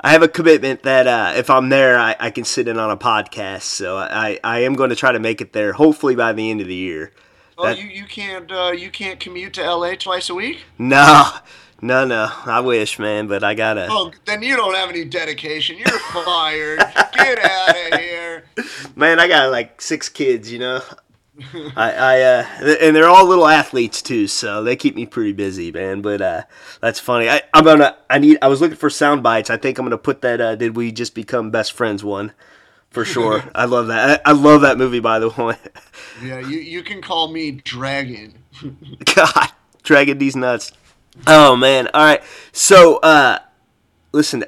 [0.00, 2.90] I have a commitment that uh, if I'm there, I, I can sit in on
[2.90, 3.62] a podcast.
[3.62, 5.72] So I, I am going to try to make it there.
[5.72, 7.12] Hopefully by the end of the year.
[7.58, 10.60] Oh, That- you, you can't uh, you can't commute to LA twice a week?
[10.78, 11.30] No,
[11.82, 12.30] no, no.
[12.44, 13.86] I wish, man, but I gotta.
[13.90, 15.78] Oh, then you don't have any dedication.
[15.78, 16.78] You're fired.
[17.14, 18.44] Get out of here.
[18.94, 20.50] Man, I got like six kids.
[20.50, 20.80] You know.
[21.76, 22.46] I, I uh,
[22.80, 26.00] and they're all little athletes too, so they keep me pretty busy, man.
[26.00, 26.42] But uh,
[26.80, 27.28] that's funny.
[27.28, 27.96] I, I'm gonna.
[28.08, 28.38] I need.
[28.40, 29.50] I was looking for sound bites.
[29.50, 30.40] I think I'm gonna put that.
[30.40, 32.02] Uh, Did we just become best friends?
[32.02, 32.32] One,
[32.90, 33.44] for sure.
[33.54, 34.22] I love that.
[34.24, 35.00] I, I love that movie.
[35.00, 35.56] By the way,
[36.22, 38.38] Yeah, you, you can call me Dragon.
[39.14, 40.72] God, dragging these nuts.
[41.26, 41.88] Oh man.
[41.94, 42.22] All right.
[42.52, 43.38] So, uh,
[44.12, 44.44] listen.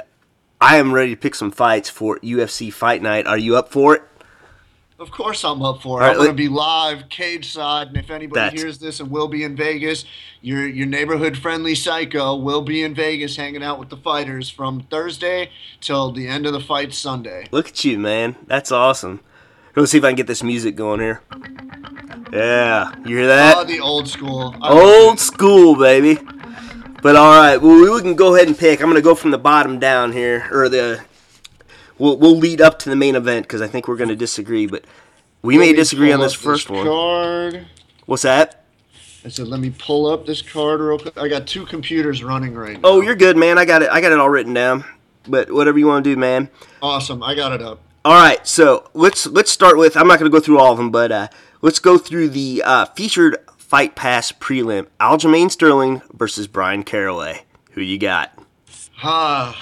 [0.60, 3.28] I am ready to pick some fights for UFC Fight Night.
[3.28, 4.02] Are you up for it?
[4.98, 6.02] Of course, I'm up for it.
[6.02, 9.08] Right, I'm going to be live, cage side, and if anybody That's- hears this and
[9.08, 10.04] will be in Vegas,
[10.40, 14.80] your your neighborhood friendly psycho will be in Vegas, hanging out with the fighters from
[14.90, 15.50] Thursday
[15.80, 17.46] till the end of the fight Sunday.
[17.52, 18.34] Look at you, man.
[18.48, 19.20] That's awesome.
[19.76, 21.22] Let's see if I can get this music going here.
[22.32, 23.56] Yeah, you hear that?
[23.56, 24.56] Oh, the old school.
[24.60, 26.18] I Old school, baby.
[27.00, 28.80] But all right, well, we can go ahead and pick.
[28.80, 31.04] I'm gonna go from the bottom down here, or the.
[31.98, 34.84] We'll we'll lead up to the main event because I think we're gonna disagree, but
[35.42, 36.86] we Let may disagree on this first one.
[36.86, 37.66] Card.
[38.06, 38.64] What's that?
[39.24, 41.18] I said, let me pull up this card real quick.
[41.18, 42.88] I got two computers running right now.
[42.88, 43.58] Oh, you're good, man.
[43.58, 43.90] I got it.
[43.90, 44.84] I got it all written down.
[45.26, 46.48] But whatever you want to do, man.
[46.80, 47.22] awesome.
[47.22, 47.80] I got it up.
[48.04, 49.96] All right, so let's let's start with.
[49.96, 51.28] I'm not going to go through all of them, but uh,
[51.60, 53.36] let's go through the uh, featured
[53.68, 57.42] Fight Pass prelim: Aljamain Sterling versus Bryan Caraway.
[57.72, 58.32] Who you got?
[59.02, 59.54] Ah,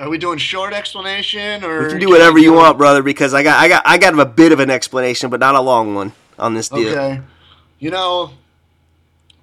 [0.00, 1.84] are we doing short explanation or?
[1.84, 4.26] You can do whatever you want, brother, because I got I got I got a
[4.26, 6.88] bit of an explanation, but not a long one on this deal.
[6.88, 7.20] Okay.
[7.78, 8.32] You know,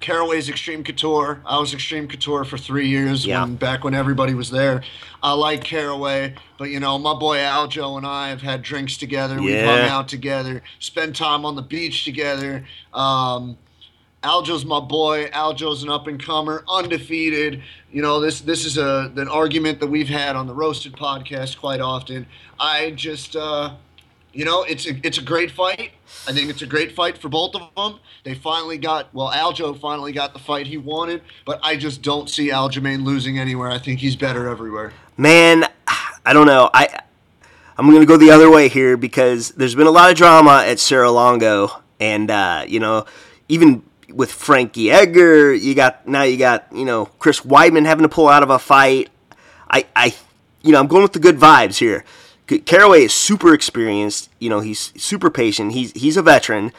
[0.00, 1.40] Caraway's Extreme Couture.
[1.46, 3.40] I was Extreme Couture for three years Yeah.
[3.40, 4.82] when back when everybody was there.
[5.22, 9.40] I like Caraway, but you know, my boy Aljo and I have had drinks together.
[9.40, 12.66] We've hung out together, spent time on the beach together.
[12.92, 13.56] Um,
[14.22, 15.28] Aljo's my boy.
[15.28, 17.62] Aljo's an up and comer, undefeated.
[17.92, 21.58] You know, this this is a an argument that we've had on the Roasted podcast
[21.58, 22.26] quite often.
[22.58, 23.74] I just uh,
[24.32, 25.92] you know, it's a, it's a great fight.
[26.28, 28.00] I think it's a great fight for both of them.
[28.24, 32.28] They finally got well, Aljo finally got the fight he wanted, but I just don't
[32.28, 33.70] see Aljamain losing anywhere.
[33.70, 34.92] I think he's better everywhere.
[35.16, 36.70] Man, I don't know.
[36.74, 37.00] I
[37.78, 40.64] I'm going to go the other way here because there's been a lot of drama
[40.66, 43.06] at Serra-Longo, and uh, you know,
[43.48, 43.82] even
[44.16, 48.28] with Frankie Edgar, you got now you got you know Chris Weidman having to pull
[48.28, 49.10] out of a fight.
[49.68, 50.14] I I
[50.62, 52.04] you know I'm going with the good vibes here.
[52.46, 54.30] Caraway is super experienced.
[54.38, 55.72] You know, he's super patient.
[55.72, 56.72] He's he's a veteran,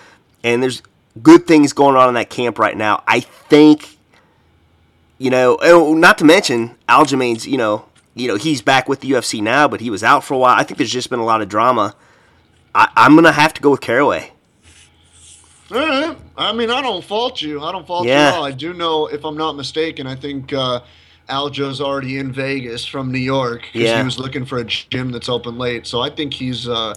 [0.43, 0.82] and there's
[1.21, 3.04] good things going on in that camp right now.
[3.08, 3.97] I think,
[5.17, 7.45] you know, oh, not to mention Aljamain's.
[7.45, 10.34] You know, you know he's back with the UFC now, but he was out for
[10.34, 10.58] a while.
[10.58, 11.95] I think there's just been a lot of drama.
[12.73, 14.32] I, am gonna have to go with Caraway.
[15.71, 17.62] I mean, I don't fault you.
[17.62, 18.21] I don't fault yeah.
[18.21, 18.45] you at all.
[18.45, 20.82] I do know, if I'm not mistaken, I think uh,
[21.30, 23.99] Aljo's already in Vegas from New York because yeah.
[23.99, 25.86] he was looking for a gym that's open late.
[25.86, 26.93] So I think he's, uh,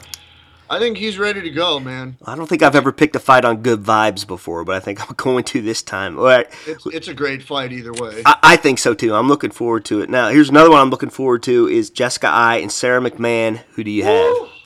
[0.68, 2.16] I think he's ready to go, man.
[2.24, 5.00] I don't think I've ever picked a fight on good vibes before, but I think
[5.00, 6.16] I'm going to this time.
[6.16, 6.46] All right.
[6.66, 8.22] It's, it's a great fight either way.
[8.24, 9.14] I, I, think so too.
[9.14, 10.08] I'm looking forward to it.
[10.08, 13.58] Now, here's another one I'm looking forward to is Jessica Eye and Sara McMann.
[13.72, 14.59] Who do you have?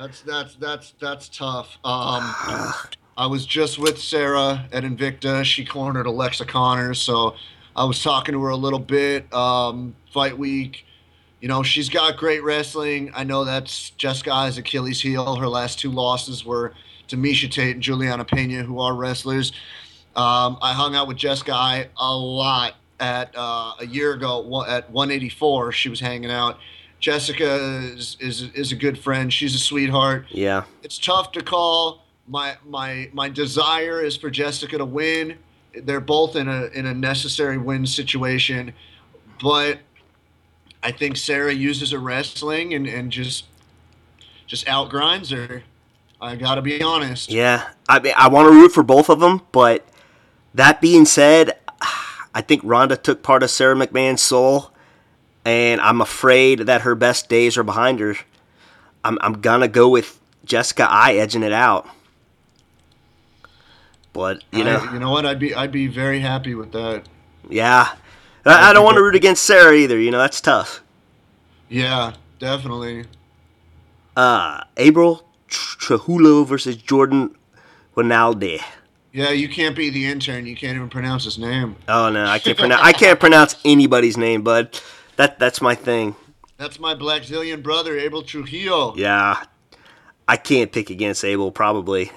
[0.00, 1.78] That's that's that's that's tough.
[1.84, 2.22] Um,
[3.18, 5.44] I was just with Sara at Invicta.
[5.44, 7.34] She cornered Alexa Conners, so
[7.76, 9.30] I was talking to her a little bit.
[9.30, 10.86] Um, fight week,
[11.40, 13.10] you know, she's got great wrestling.
[13.14, 15.36] I know that's Jessica Eye's Achilles heel.
[15.36, 16.72] Her last two losses were
[17.08, 19.52] to Miesha Tate and Julianna Peña, who are wrestlers.
[20.16, 25.72] Um, I hung out with Jessica a lot at uh, a year ago at 184.
[25.72, 26.58] She was hanging out
[27.00, 29.32] Jessica is, is is a good friend.
[29.32, 30.26] She's a sweetheart.
[30.28, 30.64] Yeah.
[30.82, 32.04] It's tough to call.
[32.28, 35.38] My my my desire is for Jessica to win.
[35.74, 38.74] They're both in a in a necessary win situation,
[39.42, 39.78] but
[40.82, 43.46] I think Sara uses her wrestling and, and just
[44.46, 45.62] just outgrinds her.
[46.20, 47.30] I got to be honest.
[47.30, 49.86] Yeah, I mean, I want to root for both of them, but
[50.52, 51.58] that being said,
[52.34, 54.69] I think Ronda took part of Sara McMann's soul
[55.44, 58.16] and I'm afraid that her best days are behind her.
[59.04, 61.88] I'm, I'm gonna go with Jessica Eye edging it out.
[64.12, 65.24] But you know, I, you know what?
[65.24, 67.08] I'd be I'd be very happy with that.
[67.48, 67.94] Yeah,
[68.44, 69.98] I, I don't want to root against Sara either.
[69.98, 70.82] You know, that's tough.
[71.68, 73.04] Yeah, definitely.
[74.16, 77.36] Uh, April Trahulo versus Jordan
[77.94, 78.60] Rinaldi.
[79.12, 80.46] Yeah, you can't be the intern.
[80.46, 81.76] You can't even pronounce his name.
[81.88, 82.82] Oh no, I can't pronounce.
[82.82, 84.78] I can't pronounce anybody's name, bud.
[85.20, 86.16] That that's my thing.
[86.56, 88.94] That's my Blackzilian brother, Abel Trujillo.
[88.96, 89.44] Yeah,
[90.26, 92.10] I can't pick against Abel probably.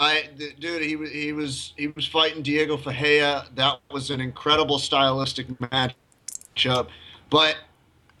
[0.00, 3.46] I dude, he was he was he was fighting Diego Ferreira.
[3.54, 6.88] That was an incredible stylistic matchup,
[7.30, 7.56] but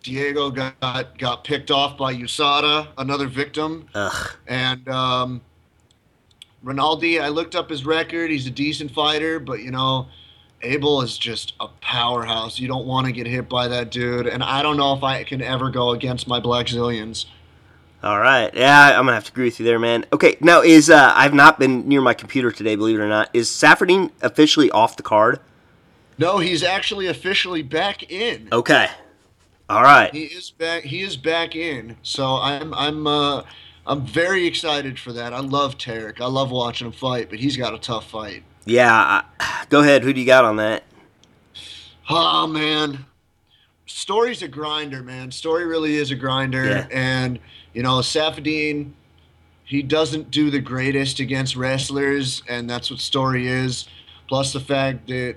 [0.04, 3.88] Diego got got picked off by USADA, another victim.
[3.96, 4.30] Ugh.
[4.46, 5.40] And um,
[6.62, 8.30] Rinaldi, I looked up his record.
[8.30, 10.06] He's a decent fighter, but you know
[10.62, 12.58] Abel is just a powerhouse.
[12.58, 14.26] You don't want to get hit by that dude.
[14.26, 17.26] And I don't know if I can ever go against my Blackzilians.
[18.02, 18.52] All right.
[18.54, 20.06] Yeah, I'm gonna have to agree with you there, man.
[20.12, 23.28] Okay, now is uh, I've not been near my computer today, believe it or not.
[23.34, 25.40] Is Saffiedine officially off the card?
[26.16, 28.48] No, he's actually officially back in.
[28.52, 28.88] Okay.
[29.68, 30.12] All right.
[30.12, 30.84] He is back.
[30.84, 31.96] He is back in.
[32.02, 33.42] So I'm I'm uh,
[33.86, 35.34] I'm very excited for that.
[35.34, 36.20] I love Tarek.
[36.20, 38.44] I love watching him fight, but he's got a tough fight.
[38.64, 39.22] Yeah,
[39.68, 40.02] go ahead.
[40.02, 40.84] Who do you got on that?
[42.08, 43.04] Oh man,
[43.86, 45.30] Story's a grinder, man.
[45.30, 46.86] Story really is a grinder, yeah.
[46.90, 47.38] and
[47.72, 48.92] you know Saffiedine,
[49.64, 53.88] he doesn't do the greatest against wrestlers, and that's what Story is.
[54.28, 55.36] Plus the fact that,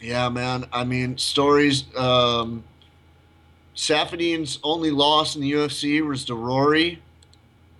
[0.00, 0.66] yeah, man.
[0.72, 2.64] I mean, Story's um,
[3.74, 7.00] Saffiedine's only loss in the UFC was to Rory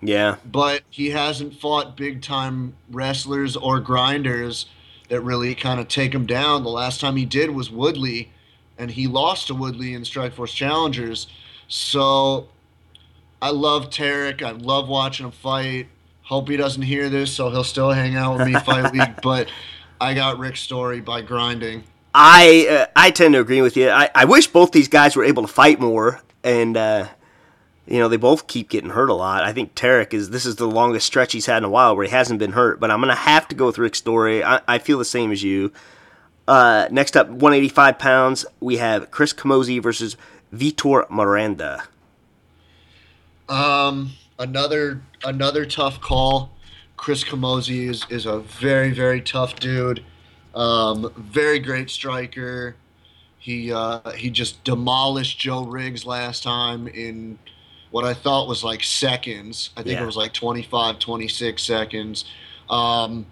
[0.00, 0.37] yeah.
[0.44, 4.66] But he hasn't fought big time wrestlers or grinders
[5.08, 6.62] that really kind of take him down.
[6.62, 8.30] The last time he did was Woodley,
[8.76, 11.26] and he lost to Woodley in Strikeforce Challengers.
[11.66, 12.48] So
[13.40, 14.42] I love Tarek.
[14.42, 15.88] I love watching him fight.
[16.22, 19.22] Hope he doesn't hear this, so he'll still hang out with me fight week.
[19.22, 19.50] But
[20.00, 21.84] I got Rick's story by grinding.
[22.14, 23.90] I uh, I tend to agree with you.
[23.90, 27.08] I, I wish both these guys were able to fight more, and uh,
[27.90, 29.44] you know, they both keep getting hurt a lot.
[29.44, 32.05] I think Tarek is this is the longest stretch he's had in a while where
[32.05, 32.81] he hasn't been hurt.
[32.81, 34.44] But I'm gonna have to go with Rick's story.
[34.44, 35.72] I, I feel the same as you.
[36.46, 40.16] Uh, next up, 185 pounds, we have Chris Camozzi versus
[40.53, 41.85] Vitor Miranda.
[43.48, 46.51] Um, another another tough call.
[46.96, 50.05] Chris Camozzi is is a very very tough dude.
[50.55, 52.77] Um, very great striker.
[53.38, 57.38] He uh, he just demolished Joe Riggs last time in
[57.90, 59.70] what I thought was like seconds.
[59.77, 60.03] I think Yeah.
[60.03, 62.24] it was like 25, 26 seconds.
[62.68, 63.27] Um,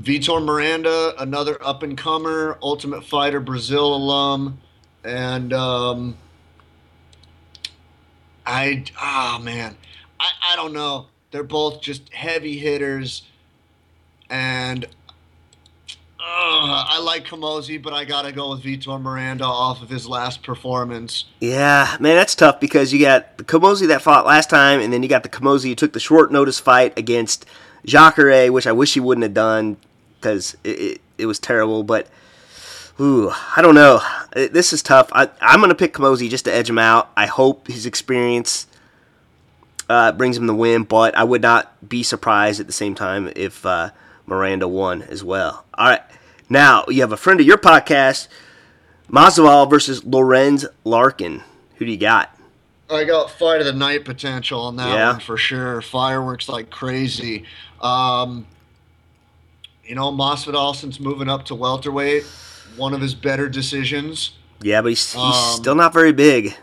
[0.00, 4.58] Vitor Miranda, another up and comer, Ultimate Fighter Brazil alum,
[5.04, 6.16] and um,
[8.46, 9.76] I ah man,
[10.18, 11.06] I I don't know.
[11.30, 13.22] They're both just heavy hitters,
[14.30, 14.86] and
[16.32, 21.24] I like Camozzi, but I gotta go with Vitor Miranda off of his last performance.
[21.40, 25.02] Yeah, man, that's tough because you got the Camozzi that fought last time, and then
[25.02, 27.46] you got the Camozzi who took the short notice fight against
[27.84, 29.76] Jacare, which I wish he wouldn't have done
[30.20, 31.82] because it, it, it was terrible.
[31.82, 32.06] But,
[33.00, 34.00] ooh, I don't know.
[34.36, 35.08] It- this is tough.
[35.12, 37.10] I, I'm going to pick Camozzi just to edge him out.
[37.16, 38.66] I hope his experience
[39.88, 43.32] uh, brings him the win, but I would not be surprised at the same time
[43.34, 43.90] if uh,
[44.26, 45.64] Miranda won as well.
[45.74, 46.02] All right,
[46.50, 48.28] now you have a friend of your podcast.
[49.10, 51.42] Masvidal versus Lorenz Larkin.
[51.76, 52.36] Who do you got?
[52.90, 55.12] I got fight of the night potential on that Yeah.
[55.12, 55.80] one for sure.
[55.80, 57.44] Fireworks like crazy.
[57.80, 58.46] Um,
[59.84, 62.24] you know, Masvidal since moving up to welterweight,
[62.76, 64.32] one of his better decisions.
[64.60, 66.54] Yeah, but he's, he's Um, still not very big.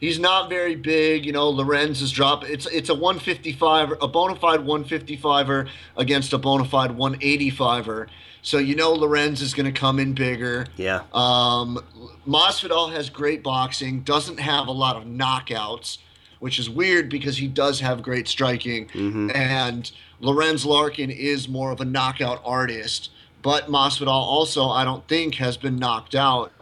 [0.00, 1.50] He's not very big, you know.
[1.50, 2.44] Lorenz is drop.
[2.48, 8.06] It's it's a 155, a bona fide 155er against a bona fide 185er.
[8.42, 10.66] So you know Lorenz is going to come in bigger.
[10.78, 11.78] Yeah, Um,
[12.26, 15.98] Masvidal has great boxing, doesn't have a lot of knockouts,
[16.38, 18.86] which is weird because he does have great striking.
[18.88, 19.34] Mhm.
[19.36, 23.10] And Lorenz Larkin is more of a knockout artist,
[23.42, 26.52] but Masvidal also, I don't think, has been knocked out.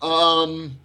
[0.00, 0.76] Um,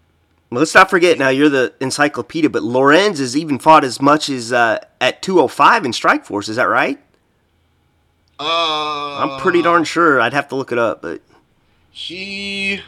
[0.59, 1.17] let's not forget.
[1.17, 5.85] Now you're the encyclopedia, but Lorenz has even fought as much as uh, at 205
[5.85, 6.49] in Strike Force.
[6.49, 6.99] Is that right?
[8.39, 10.19] uh, I'm pretty darn sure.
[10.19, 11.21] I'd have to look it up, but
[11.91, 12.81] He,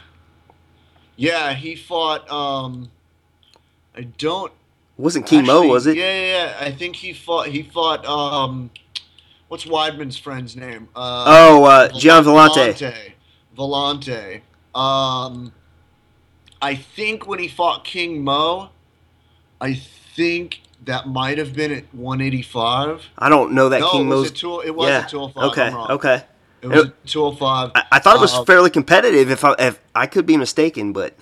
[1.16, 2.30] yeah, he fought.
[2.30, 2.90] Um,
[3.96, 4.52] I don't
[4.98, 5.98] it wasn't King Mo, Actually, was it?
[5.98, 6.58] Yeah, yeah, yeah.
[6.68, 7.48] I think he fought.
[7.48, 8.06] He fought.
[8.06, 8.70] Um,
[9.50, 10.88] what's Weidman's friend's name?
[10.96, 12.74] Uh, Oh, uh, Gian Vellante.
[12.74, 14.42] Vellante.
[14.74, 14.80] Vellante.
[14.80, 15.52] Um,
[16.66, 18.70] I think when he fought King Mo,
[19.62, 23.06] I think that might have been at 185.
[23.20, 24.32] I don't know that no, King it Mo's.
[24.32, 25.00] at two, It was yeah.
[25.02, 25.44] at 205.
[25.52, 25.68] Okay.
[25.68, 25.92] I'm wrong.
[25.92, 26.24] Okay.
[26.64, 27.72] It was at 205.
[27.76, 29.30] I, I thought it was Uh, fairly competitive.
[29.30, 31.14] If I if I could be mistaken, but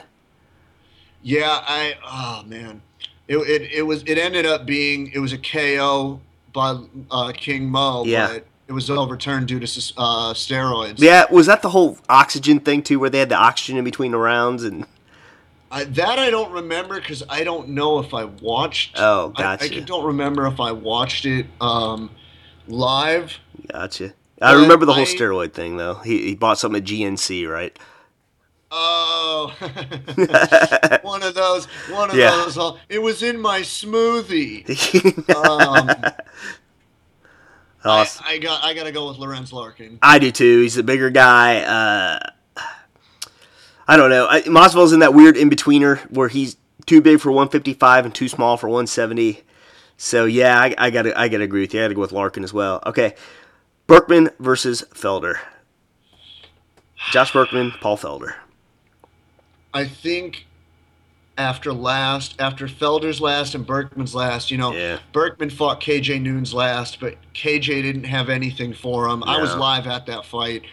[1.22, 2.82] Yeah, I oh man,
[3.28, 6.22] it, it it was it ended up being it was a KO
[6.54, 6.78] by
[7.12, 8.28] uh, King Mo, Yeah.
[8.28, 9.66] but it was overturned due to
[9.98, 11.00] uh, steroids.
[11.00, 14.12] yeah, was that the whole oxygen thing too, where they had the oxygen in between
[14.12, 14.86] the rounds and
[15.74, 19.00] I, that I don't remember because I don't know if I watched.
[19.00, 22.12] Oh, I- I, don't remember if I watched it um,
[22.68, 23.40] live.
[23.72, 24.14] gotcha.
[24.42, 25.96] I remember the whole I- steroid thing though.
[25.96, 27.78] He he bought something at GNC, right?
[28.76, 29.54] Oh,
[31.04, 31.66] one of those.
[31.90, 32.30] One of Yeah.
[32.32, 32.58] those.
[32.58, 34.64] uh, It was in my smoothie.
[35.36, 36.14] Um, I,
[37.86, 38.26] Awesome.
[38.28, 38.64] I got.
[38.64, 40.00] I got to go with Lorenz Larkin.
[40.02, 40.62] I do too.
[40.62, 41.62] He's a bigger guy.
[41.64, 42.30] Uh,
[43.88, 44.28] I don't know.
[44.30, 48.28] I, Masvidal's in that weird in betweener where he's too big for 155 and too
[48.28, 49.42] small for 170.
[49.98, 51.82] So yeah, I, I gotta I gotta agree with you.
[51.82, 52.82] I gotta go with Larkin as well.
[52.86, 53.16] Okay,
[53.88, 55.36] Burkman versus Felder.
[57.12, 58.34] Josh Burkman, Paul Felder.
[59.74, 60.46] I think
[61.38, 65.00] after last, after Felder's last and Burkman's last, you know, Yeah.
[65.12, 69.24] Burkman fought KJ Noons last, but KJ didn't have anything for him.
[69.24, 70.64] I was live at that fight,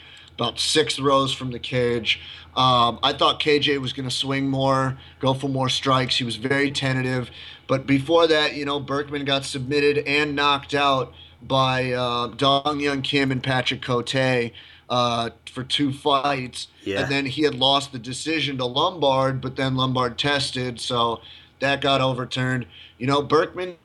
[0.41, 2.19] about six rows from the cage.
[2.57, 6.17] Um, I thought KJ was going to swing more, go for more strikes.
[6.17, 7.31] He was very tentative.
[7.69, 13.05] But before that, you know, Burkman got submitted and knocked out by uh, Dong Hyun
[13.05, 14.15] Kim and Patrick Cote
[14.89, 16.69] uh, for two fights.
[16.85, 17.03] Yeah.
[17.03, 21.21] And then he had lost the decision to Lombard, but then Lombard tested, so
[21.61, 22.67] that got overturned.
[22.99, 23.77] You know, Burkman,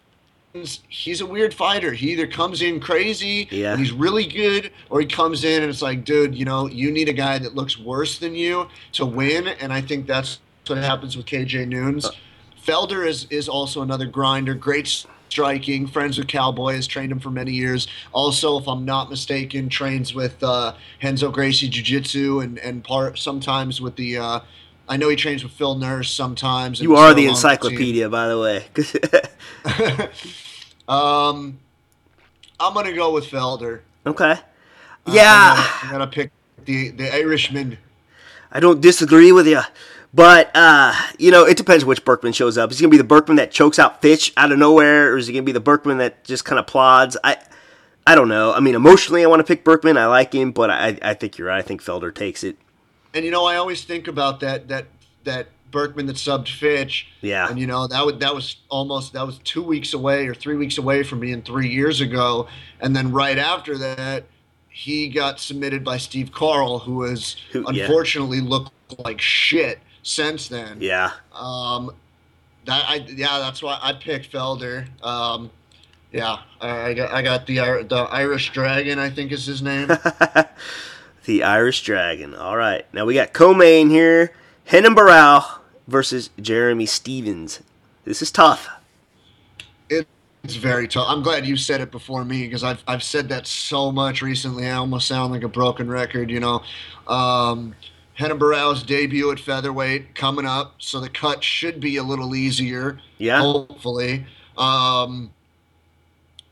[0.88, 1.94] he's a weird fighter.
[1.94, 3.78] He either comes in crazy Yeah.
[3.78, 7.10] he's really good, or he comes in and it's like, dude, you know, you need
[7.10, 9.48] a guy that looks worse than you to win.
[9.48, 12.10] And I think that's what happens with KJ Noons.
[12.66, 14.88] Felder is is also another grinder, great
[15.30, 15.86] striking.
[15.86, 17.88] Friends with Cowboy, has trained him for many years.
[18.12, 23.18] Also, if I'm not mistaken, trains with uh, Renzo Gracie Jiu Jitsu and and part
[23.20, 24.18] sometimes with the.
[24.18, 24.40] Uh,
[24.88, 26.80] I know he trains with Phil Nurse sometimes.
[26.80, 28.66] You are the encyclopedia, by the way.
[30.88, 31.60] um,
[32.60, 33.82] I'm gonna go with Felder.
[34.06, 34.40] okay.
[35.08, 35.54] Yeah.
[35.56, 36.32] I'm gonna, I'm gonna pick
[36.66, 37.78] the the Irishman.
[38.52, 39.62] I don't disagree with you.
[40.14, 42.72] But, uh, you know, it depends which Burkman shows up.
[42.72, 45.18] Is he going to be the Burkman that chokes out Fitch out of nowhere, or
[45.18, 47.18] is he going to be the Burkman that just kind of plods?
[47.22, 47.36] I
[48.08, 48.54] I don't know.
[48.54, 49.98] I mean, emotionally, I want to pick Burkman.
[49.98, 51.58] I like him, but I, I think you're right.
[51.58, 52.56] I think Felder takes it.
[53.14, 54.86] and you know, I always think about that that
[55.26, 57.08] that Burkman that subbed Fitch.
[57.20, 57.50] Yeah.
[57.50, 60.56] And you know that would that was almost that was two weeks away or three
[60.56, 62.48] weeks away from being three years ago,
[62.80, 64.24] and then right after that,
[64.70, 67.84] he got submitted by Steve Carl, who has Who- yeah.
[67.84, 68.72] unfortunately looked
[69.04, 70.78] like shit since then.
[70.80, 71.12] Yeah.
[71.34, 71.92] Um,
[72.64, 74.88] that I yeah, that's why I picked Felder.
[75.04, 75.52] Um,
[76.14, 79.90] yeah, I, I got I got the the Irish Dragon, I think is his name.
[81.26, 82.34] the Irish Dragon.
[82.34, 82.86] All right.
[82.94, 84.32] Now we got co-main here.
[84.72, 85.44] Renan Barão
[85.88, 87.62] versus Jeremy Stephens.
[88.04, 88.70] This is tough.
[90.46, 91.08] It's very tough.
[91.10, 94.68] I'm glad you said it before me because I've I've said that so much recently.
[94.68, 96.62] I almost sound like a broken record, you know.
[97.08, 97.74] Um,
[98.20, 103.00] Renan Barão's debut at featherweight coming up, so the cut should be a little easier.
[103.18, 103.40] Yeah.
[103.42, 104.26] hopefully.
[104.56, 105.32] Um,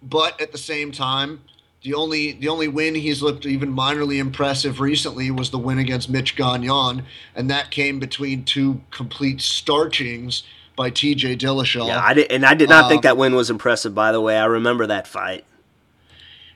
[0.01, 1.39] but at the same time,
[1.83, 6.09] the only the only win he's looked even minorly impressive recently was the win against
[6.09, 7.03] Mitch Gagnon,
[7.35, 10.43] and that came between two complete starchings
[10.75, 11.35] by T.J.
[11.37, 11.87] Dillashaw.
[11.87, 13.93] Yeah, I did, and I did not think Um, that win was impressive.
[13.93, 15.45] By the way, I remember that fight.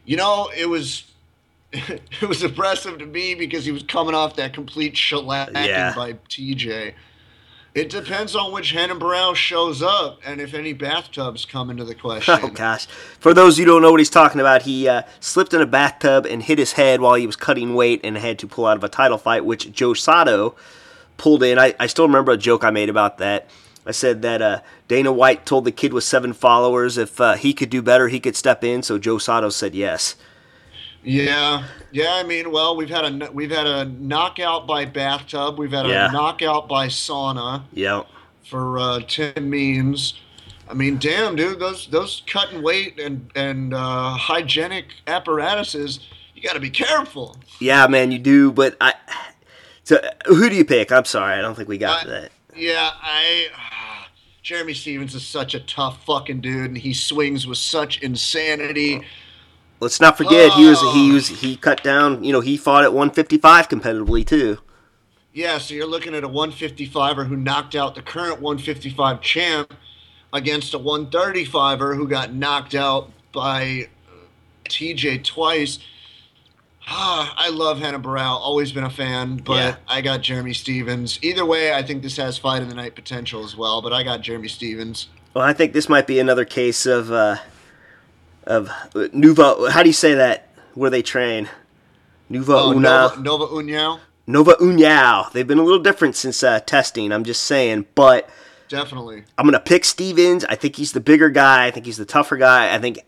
[0.05, 1.03] You know, it was
[1.73, 5.93] it was impressive to me because he was coming off that complete shellacking Yeah.
[5.93, 6.93] by TJ.
[7.77, 11.93] It depends on which Renan Barão shows up and if any bathtubs come into the
[12.07, 12.39] question.
[12.41, 12.87] Oh gosh!
[13.19, 16.25] For those who don't know what he's talking about, he uh, slipped in a bathtub
[16.25, 18.83] and hit his head while he was cutting weight and had to pull out of
[18.83, 20.55] a title fight, which Joe Soto
[21.17, 21.59] pulled in.
[21.59, 23.47] I, I still remember a joke I made about that.
[23.85, 27.53] I said that uh, Dana White told the kid with seven followers if uh, he
[27.53, 28.81] could do better, he could step in.
[28.81, 30.15] So Joe Soto said yes.
[31.07, 32.15] Yeah, yeah.
[32.15, 35.57] I mean, well, we've had a we've had a knockout by bathtub.
[35.57, 36.07] We've had a Yeah.
[36.11, 38.03] knockout by sauna Yeah.
[38.43, 40.15] for uh, Tim Means.
[40.69, 46.01] I mean, damn, dude, those those cutting weight and and uh, hygienic apparatuses,
[46.35, 47.37] you got to be careful.
[47.61, 48.51] Yeah, man, you do.
[48.51, 48.93] But I.
[49.85, 50.91] So who do you pick?
[50.91, 52.31] I'm sorry, I don't think we got I- that.
[52.55, 53.47] Yeah, I.
[54.43, 59.01] Jeremy Stephens is such a tough fucking dude, and he swings with such insanity.
[59.79, 61.13] Let's not forget he was he Oh.
[61.13, 62.23] was he cut down.
[62.23, 64.57] You know, he fought at 155 competitively too.
[65.33, 69.71] Yeah, so you're looking at a 155er who knocked out the current 155 champ
[70.33, 74.15] against a 135er who got knocked out by uh,
[74.67, 75.77] TJ twice.
[76.89, 79.75] Ah, I love Renan Barão, always been a fan, but Yeah.
[79.87, 81.19] I got Jeremy Stephens.
[81.21, 84.03] Either way, I think this has fight of the night potential as well, but I
[84.03, 85.07] got Jeremy Stephens.
[85.33, 87.37] Well, I think this might be another case of uh,
[88.47, 89.69] of uh, Nuva.
[89.69, 90.49] How do you say that?
[90.73, 91.49] Where they train?
[92.31, 93.99] Nuva Oh, Nova, Nova Uniao?
[94.25, 95.31] Nova Uniao.
[95.31, 97.11] They've been a little different since uh, testing.
[97.11, 98.29] I'm just saying, but
[98.69, 99.23] Definitely.
[99.37, 100.43] I'm gonna pick Stephens.
[100.45, 101.65] I think he's the bigger guy.
[101.67, 102.73] I think he's the tougher guy.
[102.75, 102.99] I think,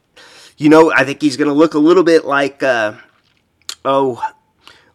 [0.57, 2.93] you know, I think he's gonna look a little bit like, uh,
[3.83, 4.23] oh,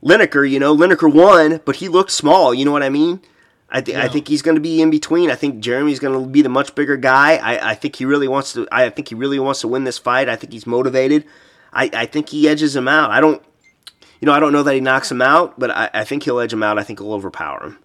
[0.03, 0.49] Lineker.
[0.51, 2.55] You know, Lineker won, but he looked small.
[2.55, 3.21] You know what I mean?
[3.75, 5.33] I, th- I think he's going to be in between.
[5.33, 7.39] I think Jeremy's going to be the much bigger guy.
[7.39, 8.69] I, I think he really wants to.
[8.71, 10.29] I think he really wants to win this fight.
[10.29, 11.25] I think he's motivated.
[11.73, 13.11] I, I think he edges him out.
[13.11, 13.43] I don't,
[14.21, 16.39] you know, I don't know that he knocks him out, but I, I think he'll
[16.39, 16.79] edge him out.
[16.79, 17.79] I think he'll overpower him.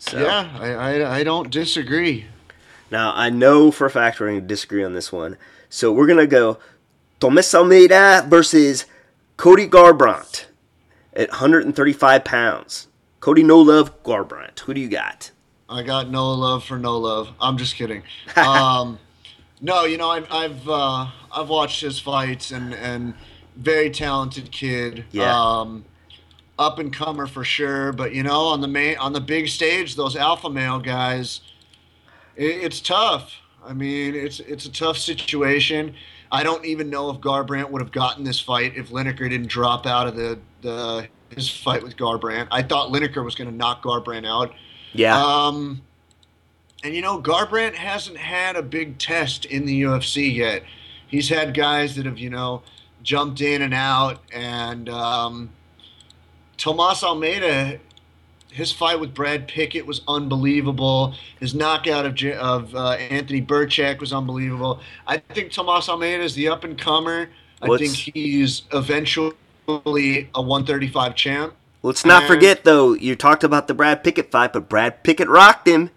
[0.00, 0.18] So.
[0.18, 2.26] Yeah, I, I, I don't disagree.
[2.90, 5.36] Now I know for a fact we're going to disagree on this one.
[5.70, 6.58] So we're going to go
[7.20, 8.86] Tomas Almeida versus
[9.36, 10.46] Cody Garbrandt
[11.14, 12.87] at 135 pounds.
[13.20, 14.60] Cody No Love Garbrandt.
[14.60, 15.30] Who do you got?
[15.68, 17.28] I got no love for no love.
[17.40, 18.02] I'm just kidding.
[18.36, 18.98] Um,
[19.60, 23.14] no, you know, I've I've uh, I've watched his fights and and
[23.56, 25.04] very talented kid.
[25.10, 25.34] Yeah.
[25.34, 25.84] Um,
[26.58, 29.96] up and comer for sure, but you know, on the main on the big stage,
[29.96, 31.40] those alpha male guys,
[32.36, 33.34] it, it's tough.
[33.64, 35.94] I mean, it's it's a tough situation.
[36.30, 39.86] I don't even know if Garbrandt would have gotten this fight if Lineker didn't drop
[39.86, 42.48] out of the the his fight with Garbrandt.
[42.50, 44.52] I thought Lineker was going to knock Garbrandt out.
[44.92, 45.20] Yeah.
[45.20, 45.82] Um,
[46.84, 50.62] and you know, Garbrandt hasn't had a big test in the UFC yet.
[51.06, 52.62] He's had guys that have, you know,
[53.02, 54.20] jumped in and out.
[54.32, 55.50] And um,
[56.56, 57.80] Tomas Almeida,
[58.50, 61.14] his fight with Brad Pickett was unbelievable.
[61.40, 64.80] His knockout of, of uh, Anthony Birchak was unbelievable.
[65.06, 67.30] I think Tomas Almeida is the up and comer.
[67.60, 69.34] I think he's eventually
[69.68, 71.54] a 135 champ.
[71.82, 72.94] Let's not and- forget though.
[72.94, 75.90] You talked about the Brad Pickett fight, but Brad Pickett rocked him.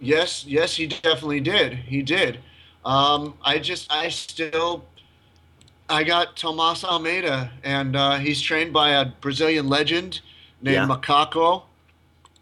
[0.00, 1.74] Yes, yes, he definitely did.
[1.74, 2.40] He did.
[2.84, 4.84] Um, I just, I still,
[5.88, 10.20] I got Tomas Almeida, and uh, he's trained by a Brazilian legend
[10.60, 10.86] named Yeah.
[10.88, 11.62] Macaco,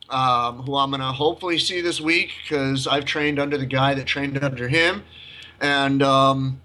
[0.08, 4.06] um, who I'm gonna hopefully see this week because I've trained under the guy that
[4.06, 5.02] trained under him,
[5.60, 6.62] and um,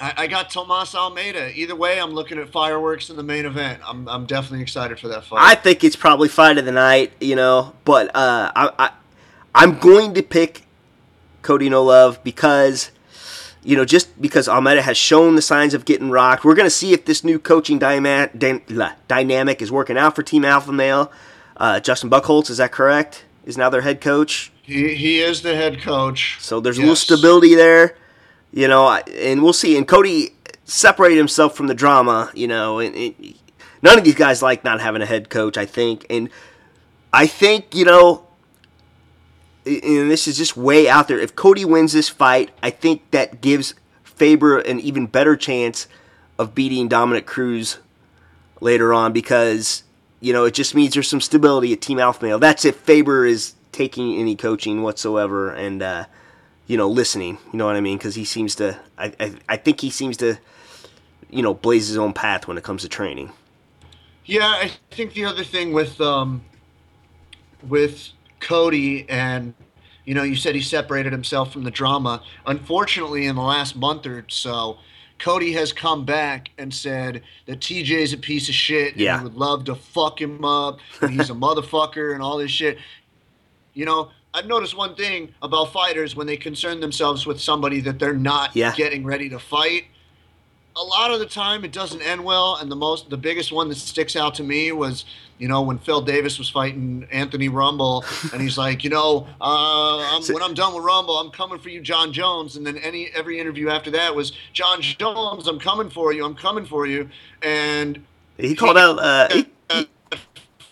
[0.00, 1.50] I, I got Tomas Almeida.
[1.58, 3.80] Either way, I'm looking at fireworks in the main event.
[3.86, 5.40] I'm, I'm definitely excited for that fight.
[5.40, 8.90] I think it's probably fight of the night, you know, but uh, I, I
[9.54, 10.62] I'm going to pick
[11.42, 12.90] Cody No Love because
[13.62, 16.44] you know, just because Almeida has shown the signs of getting rocked.
[16.44, 20.22] We're going to see if this new coaching dyma- dy- dynamic is working out for
[20.22, 21.12] Team Alpha Male.
[21.56, 23.24] Uh, Justin Buchholz, is that correct?
[23.44, 24.52] Is now their head coach.
[24.62, 26.38] He, he is the head coach.
[26.40, 26.82] So there's yes.
[26.82, 27.96] a little stability there,
[28.52, 29.76] you know, and we'll see.
[29.76, 30.34] And Cody
[30.64, 33.34] separated himself from the drama, you know, and, and
[33.82, 36.06] none of these guys like not having a head coach, I think.
[36.10, 36.30] And
[37.12, 38.26] I think, you know,
[39.66, 41.18] and this is just way out there.
[41.18, 45.86] If Cody wins this fight, I think that gives Faber an even better chance
[46.38, 47.78] of beating Dominick Cruz
[48.60, 49.84] later on because
[50.20, 52.38] you know it just means there's some stability at Team Alpha Male.
[52.38, 56.04] That's if Faber is taking any coaching whatsoever and uh,
[56.68, 57.38] you know listening.
[57.52, 57.98] You know what I mean?
[57.98, 58.78] Because he seems to.
[58.96, 60.38] I, I I think he seems to
[61.28, 63.32] you know blaze his own path when it comes to training.
[64.24, 66.42] Yeah, I think the other thing with um,
[67.66, 69.54] with Cody and
[70.08, 72.22] you know, you said he separated himself from the drama.
[72.46, 74.78] Unfortunately, in the last month or so,
[75.18, 79.18] Cody has come back and said that TJ is a piece of shit and yeah.
[79.18, 82.78] he would love to fuck him up and he's a motherfucker and all this shit.
[83.74, 87.98] You know, I've noticed one thing about fighters when they concern themselves with somebody that
[87.98, 88.72] they're not yeah.
[88.72, 89.86] getting ready to fight.
[90.76, 93.68] A lot of the time it doesn't end well and the most the biggest one
[93.68, 95.06] that sticks out to me was
[95.38, 99.98] you know when phil davis was fighting anthony rumble and he's like you know uh,
[100.14, 102.54] I'm, when i'm done with rumble i'm coming for you Jon jones.
[102.54, 106.36] And then any every interview after that was Jon jones i'm coming for you i'm
[106.36, 107.08] coming for you.
[107.42, 108.04] And
[108.36, 109.88] he called he, out uh, he, he,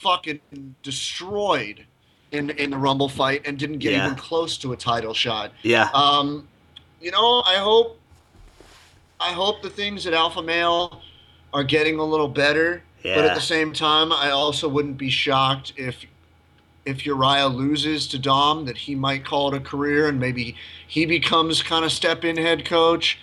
[0.06, 0.40] fucking
[0.84, 1.84] destroyed
[2.36, 4.06] in in the rumble fight and didn't get yeah.
[4.06, 6.46] even close to a title shot yeah um
[7.00, 7.98] you know i hope
[9.20, 11.00] I hope the things at Alpha Male
[11.52, 12.82] are getting a little better.
[13.02, 13.16] Yeah.
[13.16, 16.04] But at the same time, I also wouldn't be shocked if
[16.84, 20.54] if Uriah loses to Dom that he might call it a career and maybe
[20.86, 23.18] he becomes kind of step in head coach.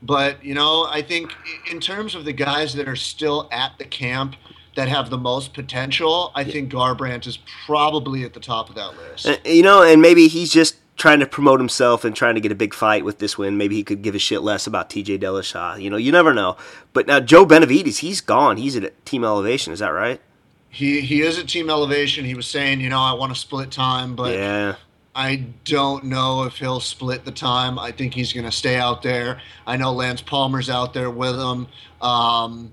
[0.00, 1.34] But, you know, I think
[1.68, 4.36] in terms of the guys that are still at the camp
[4.76, 8.96] that have the most potential, I think Garbrandt is probably at the top of that
[8.96, 9.26] list.
[9.26, 12.52] Uh, you know, and maybe he's just trying to promote himself and trying to get
[12.52, 13.56] a big fight with this win.
[13.56, 15.80] Maybe he could give a shit less about TJ Dillashaw.
[15.80, 16.56] You know, you never know.
[16.92, 18.58] But now Joe Benavidez, he's gone.
[18.58, 19.72] He's at Team Elevation.
[19.72, 20.20] Is that right?
[20.68, 22.24] He he is at Team Elevation.
[22.24, 24.76] He was saying, you know, I want to split time, but yeah.
[25.14, 27.78] I don't know if he'll split the time.
[27.78, 29.40] I think he's going to stay out there.
[29.66, 31.66] I know Lance Palmer's out there with him.
[32.00, 32.72] Um,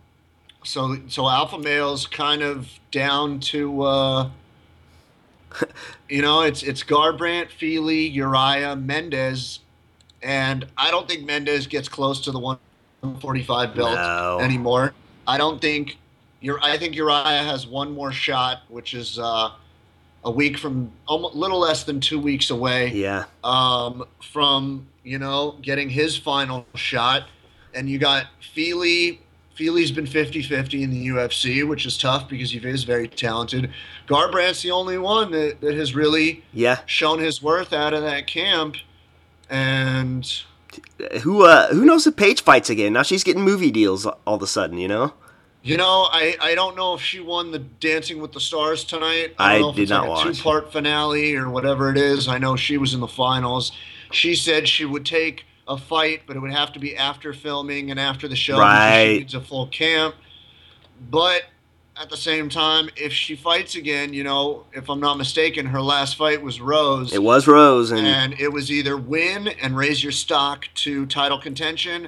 [0.67, 3.81] so so Alpha Male's kind of down to.
[3.81, 4.29] Uh,
[6.09, 9.59] you know, it's it's Garbrandt, Fili, Uriah, Mendes,
[10.21, 14.39] and I don't think Mendes gets close to the 145 belt no.
[14.41, 14.93] anymore.
[15.25, 15.97] I don't think
[16.41, 16.59] you're.
[16.61, 19.51] I think Uriah has one more shot, which is uh,
[20.25, 22.91] a week from, almost little less than two weeks away.
[22.91, 23.23] Yeah.
[23.43, 27.23] Um, from you know getting his final shot,
[27.73, 29.21] and you got Fili
[29.57, 33.71] Fili's been 50-50 in the UFC, which is tough because he is very talented.
[34.07, 38.27] Garbrandt's the only one that, that has really yeah shown his worth out of that
[38.27, 38.75] camp.
[39.49, 40.31] And
[41.23, 42.93] who uh who knows if Paige fights again?
[42.93, 45.13] Now she's getting movie deals all of a sudden, you know?
[45.63, 49.33] You know, I, I don't know if she won the Dancing with the Stars tonight.
[49.39, 50.37] I, I did not like watch.
[50.37, 52.27] Two part finale or whatever it is.
[52.27, 53.71] I know she was in the finals.
[54.11, 57.91] She said she would take a fight, but it would have to be after filming
[57.91, 59.05] and after the show right.
[59.05, 60.15] she needs a full camp.
[61.09, 61.43] But
[61.99, 65.81] at the same time, if she fights again, you know, if I'm not mistaken, her
[65.81, 67.13] last fight was Rose.
[67.13, 71.39] It was Rose, and, and it was either win and raise your stock to title
[71.39, 72.07] contention,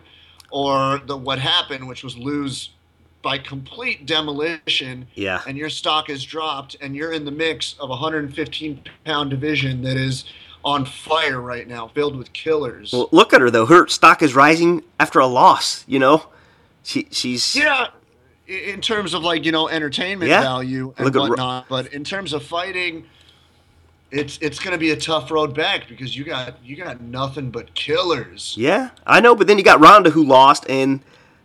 [0.52, 2.72] or the what happened, which was lose
[3.22, 5.08] by complete demolition.
[5.16, 5.42] Yeah.
[5.48, 9.82] And your stock is dropped, and you're in the mix of a 115 pound division
[9.84, 10.26] that is
[10.70, 12.94] on fire right now, filled with killers.
[12.94, 15.84] Well, look at her though; her stock is rising after a loss.
[15.88, 16.28] You know,
[16.84, 17.88] she she's yeah.
[18.48, 20.42] In terms of like you know entertainment yeah.
[20.42, 23.06] value and look whatnot, at, but in terms of fighting,
[24.12, 27.52] it's it's going to be a tough road back because you got you got nothing
[27.52, 28.56] but killers.
[28.58, 31.02] Yeah, I know, but then you got Ronda who lost and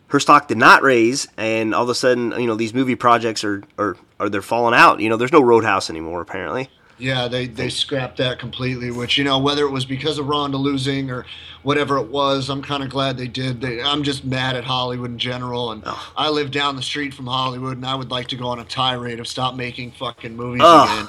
[0.09, 3.43] her stock did not raise, and all of a sudden, you know, these movie projects
[3.45, 5.01] are are are they're falling out.
[5.01, 6.71] You know, there's no Roadhouse anymore apparently.
[6.99, 10.57] Yeah, they, they scrapped that completely, which, you know, whether it was because of Ronda
[10.57, 11.27] losing or
[11.63, 13.61] whatever it was, I'm kind of glad they did.
[13.61, 15.73] They, I'm just mad at Hollywood in general.
[15.73, 16.13] And oh.
[16.17, 18.65] I live down the street from Hollywood, and I would like to go on a
[18.65, 20.85] tirade of stop making fucking movies oh.
[20.85, 21.09] again.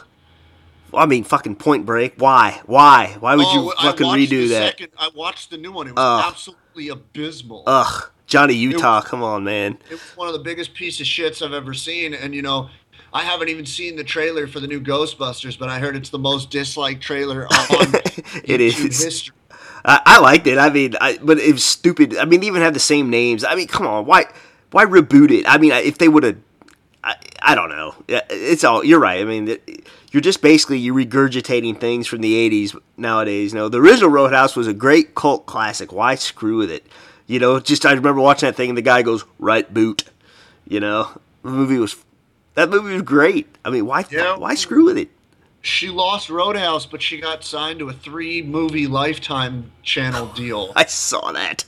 [0.94, 2.14] I mean, fucking Point Break.
[2.18, 2.62] Why?
[2.66, 3.18] Why?
[3.20, 4.78] Why would Oh, you fucking redo that?
[4.78, 5.88] Second, I watched the new one.
[5.88, 6.24] It was Ugh.
[6.32, 7.64] absolutely abysmal.
[7.68, 8.98] Ugh, Johnny Utah.
[8.98, 9.78] was- come on, man.
[9.90, 12.14] it was one of the biggest piece of shits I've ever seen.
[12.14, 12.70] And you know,
[13.16, 16.20] I haven't even seen the trailer for the new Ghostbusters, but I heard it's the
[16.20, 17.50] most disliked trailer on
[18.44, 19.04] It YouTube is.
[19.04, 19.36] history.
[19.86, 20.58] I, I liked it.
[20.58, 22.18] I mean, I, but it was stupid.
[22.18, 23.44] I mean, they even have the same names.
[23.46, 24.26] I mean, come on, why,
[24.72, 25.46] why reboot it?
[25.48, 26.38] I mean, if they would have,
[27.06, 27.96] I, I don't know.
[28.08, 28.84] It's all.
[28.84, 29.22] You're right.
[29.22, 33.52] I mean, it- you're just basically you're regurgitating things from the '80s nowadays.
[33.52, 35.92] You know, the original Roadhouse was a great cult classic.
[35.92, 36.86] Why screw with it?
[37.28, 40.06] You know, just I remember watching that thing, and the guy goes right boot.
[40.70, 41.10] You know,
[41.44, 41.96] the movie was
[42.56, 43.48] that movie was great.
[43.64, 44.38] I mean, why Yeah.
[44.38, 45.10] why screw with it?
[45.62, 50.72] She lost Roadhouse, but she got signed to a three movie Lifetime channel deal.
[50.76, 51.66] I saw that.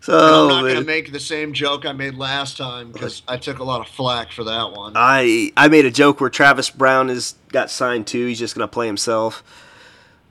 [0.00, 3.22] So And I'm not going to make the same joke I made last time because
[3.28, 4.94] I took a lot of flack for that one.
[4.96, 8.26] I I made a joke where Travis Browne is got signed too.
[8.26, 9.44] He's just gonna play himself.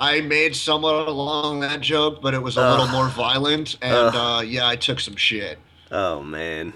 [0.01, 2.71] I made somewhat along that joke, but it was a Ugh.
[2.79, 5.59] little more violent, and uh, yeah, I took some shit.
[5.91, 6.73] Oh man.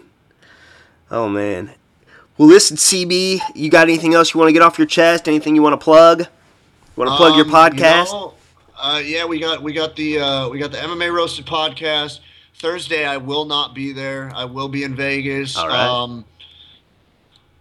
[1.10, 1.72] Oh man.
[2.38, 5.28] Well, listen, CB, you got anything else you want to get off your chest?
[5.28, 6.22] Anything you want to plug?
[6.22, 6.26] You
[6.96, 8.08] want to plug your Um, podcast?
[8.08, 8.34] You know,
[8.78, 12.20] uh, yeah, we got we got the uh, we got the MMA roasted podcast.
[12.56, 14.32] Thursday, I will not be there.
[14.36, 15.56] I will be in Vegas.
[15.58, 15.86] All right.
[15.88, 16.26] Um,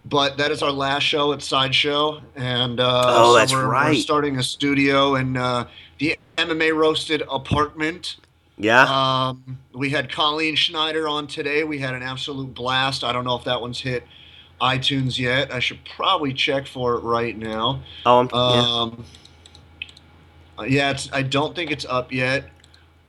[0.05, 3.95] but that is our last show at Sideshow, and uh, Oh, so that's we're, We're
[3.95, 5.68] starting a studio in uh,
[5.99, 8.16] the MMA roasted apartment.
[8.59, 8.83] yeah.
[9.29, 11.62] Um, we had Colleen Schneider on today.
[11.62, 13.05] We had an absolute blast.
[13.05, 14.05] I don't know if that one's hit
[14.62, 15.52] iTunes yet.
[15.52, 17.82] I should probably check for it right now.
[18.06, 18.80] oh, I'm, yeah.
[18.80, 19.04] Um,
[20.58, 22.48] uh, yeah, it's, I don't think it's up yet.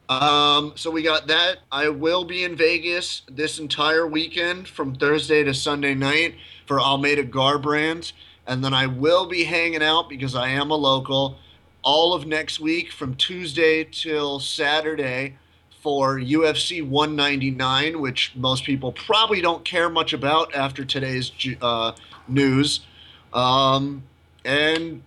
[0.10, 1.60] Um, so we got that.
[1.72, 6.36] I will be in Vegas this entire weekend from Thursday to Sunday night
[6.66, 8.14] for Almeida Garbrands.
[8.48, 11.38] And then I will be hanging out because I am a local
[11.84, 15.38] all of next week from Tuesday till Saturday
[15.84, 21.30] for UFC 199, which most people probably don't care much about after today's
[21.62, 21.92] uh,
[22.26, 22.80] news.
[23.34, 24.04] Um,
[24.46, 25.04] and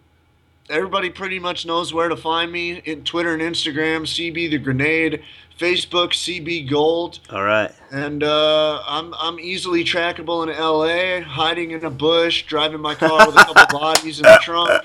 [0.69, 5.23] everybody pretty much knows where to find me in Twitter and Instagram, CB the Grenade,
[5.59, 7.73] Facebook, CB Gold, All right.
[7.91, 13.27] and uh, I'm I'm easily trackable in LA, hiding in a bush, driving my car
[13.27, 14.85] with a couple bodies in the trunk.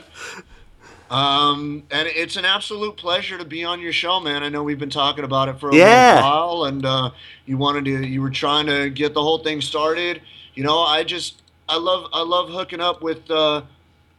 [1.11, 4.43] Um, and it's an absolute pleasure to be on your show, man.
[4.43, 6.21] I know we've been talking about it for a Yeah.
[6.21, 7.11] while, and uh,
[7.45, 10.21] you wanted to, you were trying to get the whole thing started.
[10.55, 13.63] You know, I just, I love, I love hooking up with uh,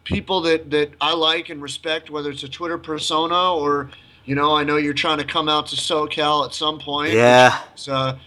[0.04, 3.90] people that that I like and respect, whether it's a Twitter persona or,
[4.26, 7.14] you know, I know you're trying to come out to SoCal at some point.
[7.14, 7.58] Yeah.
[7.74, 8.18] So, uh,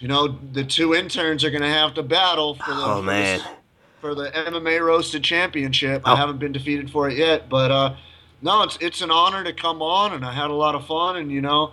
[0.00, 3.38] you know, the two interns are going to have to battle for the Oh man.
[3.38, 3.44] the
[4.00, 6.02] for the MMA Roasted Championship.
[6.04, 6.12] Oh.
[6.12, 7.96] I haven't been defeated for it yet, but uh,
[8.42, 11.16] no, it's it's an honor to come on, and I had a lot of fun.
[11.16, 11.72] And you know,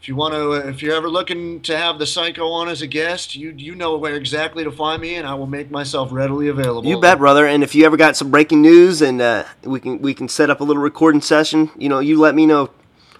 [0.00, 2.86] if you want to, if you're ever looking to have the Psycho on as a
[2.86, 6.48] guest, you you know where exactly to find me, and I will make myself readily
[6.48, 6.88] available.
[6.88, 7.46] You bet, brother.
[7.46, 10.50] And if you ever got some breaking news and uh, we can we can set
[10.50, 12.70] up a little recording session, you know, you let me know.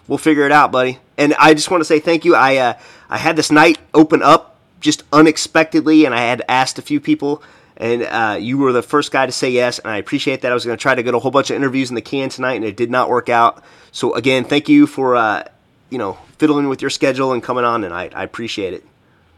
[0.07, 0.99] We'll figure it out, buddy.
[1.17, 2.35] And I just want to say thank you.
[2.35, 2.75] I uh,
[3.09, 7.43] I had this night open up just unexpectedly, and I had asked a few people,
[7.77, 10.51] and uh, you were the first guy to say yes, and I appreciate that.
[10.51, 12.29] I was going to try to get a whole bunch of interviews in the can
[12.29, 13.63] tonight, and it did not work out.
[13.93, 15.45] So again, thank you for uh,
[15.91, 18.13] you know fiddling with your schedule and coming on tonight.
[18.15, 18.85] I appreciate it.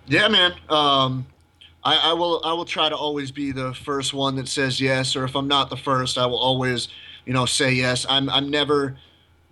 [0.06, 0.52] Yeah, man.
[0.68, 1.26] Um,
[1.86, 2.40] I, I will.
[2.44, 5.48] I will try to always be the first one that says yes, or if I'm
[5.48, 6.88] not the first, I will always,
[7.24, 8.04] you know, say yes.
[8.08, 8.28] I'm.
[8.28, 8.96] I'm never,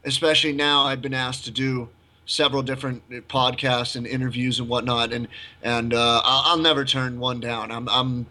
[0.04, 0.82] especially now.
[0.82, 1.88] I've been asked to do
[2.26, 5.28] several different podcasts and interviews and whatnot, and
[5.62, 7.70] and uh, I'll, I'll never turn one down.
[7.70, 7.88] I'm.
[7.88, 8.26] I'm.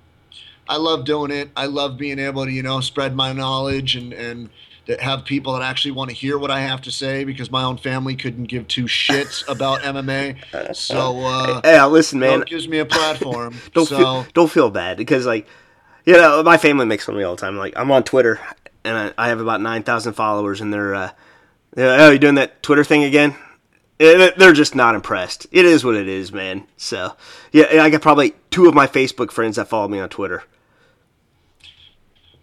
[0.68, 1.50] I love doing it.
[1.56, 4.50] I love being able to, you know, spread my knowledge and and
[4.86, 7.64] that have people that actually want to hear what I have to say because my
[7.64, 10.76] own family couldn't give two shits about MMA.
[10.76, 11.22] So.
[11.22, 12.42] Uh, Hey, uh, listen, man.
[12.42, 13.56] it gives me a platform.
[13.74, 15.48] don't so feel, don't feel bad because like
[16.06, 18.40] you know my family makes fun of me all the time like i'm on twitter
[18.84, 21.12] and i, I have about 9000 followers and they're uh
[21.72, 23.36] they're, oh you doing that twitter thing again
[24.00, 27.16] Eh, they're just not impressed it is what it is man so
[27.52, 30.44] yeah i got probably two of my facebook friends that follow me on twitter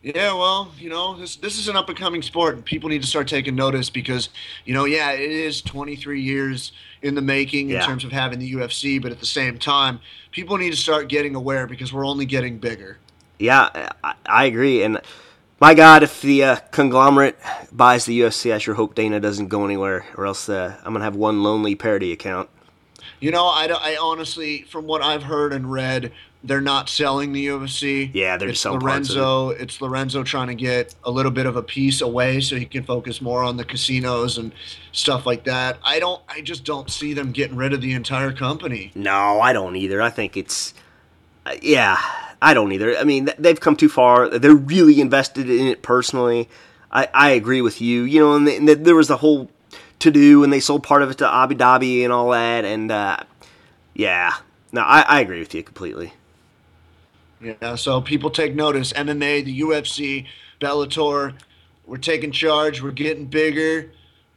[0.03, 2.55] yeah, well, you know, this this is an up and coming sport.
[2.57, 4.31] and People need to start taking notice because,
[4.65, 6.73] you know, yeah, it is 23 years
[7.03, 10.57] in the making in terms of having the UFC, but at the same time, people
[10.59, 12.99] need to start getting aware because we're only getting bigger.
[13.39, 15.01] yeah i, I agree and
[15.61, 17.39] my god if the uh, conglomerate
[17.73, 21.05] buys the ufc i sure hope dana doesn't go anywhere or else uh, i'm gonna
[21.05, 22.49] have one lonely parody account
[23.21, 26.13] You know, I, don't- I honestly, from what I've heard and read,
[26.43, 28.11] they're not selling the UFC.
[28.15, 29.49] Yeah, they're it's just selling parts of Lorenzo.
[29.51, 32.83] It's Lorenzo trying to get a little bit of a piece away so he can
[32.83, 34.53] focus more on the casinos and
[34.93, 35.79] stuff like that.
[35.83, 36.23] I don't.
[36.29, 38.91] I just don't see them getting rid of the entire company.
[38.95, 40.01] No, I don't either.
[40.01, 40.73] I think it's,
[41.45, 41.99] uh, yeah,
[42.41, 42.97] I don't either.
[42.97, 44.31] I mean, they've come too far.
[44.31, 46.49] They're really invested in it personally.
[46.91, 48.03] I, I agree with you.
[48.03, 49.51] You know, and, th- and th- there was the whole
[49.99, 52.65] to do, and they sold part of it to Abu Dhabi and all that.
[52.65, 53.19] And uh,
[53.95, 54.37] yeah,
[54.73, 56.15] no, I, I agree with you completely.
[57.43, 58.93] Yeah, so people take notice.
[58.93, 60.27] MMA, the UFC,
[60.61, 61.35] Bellator,
[61.87, 62.83] we're taking charge.
[62.83, 63.91] We're getting bigger,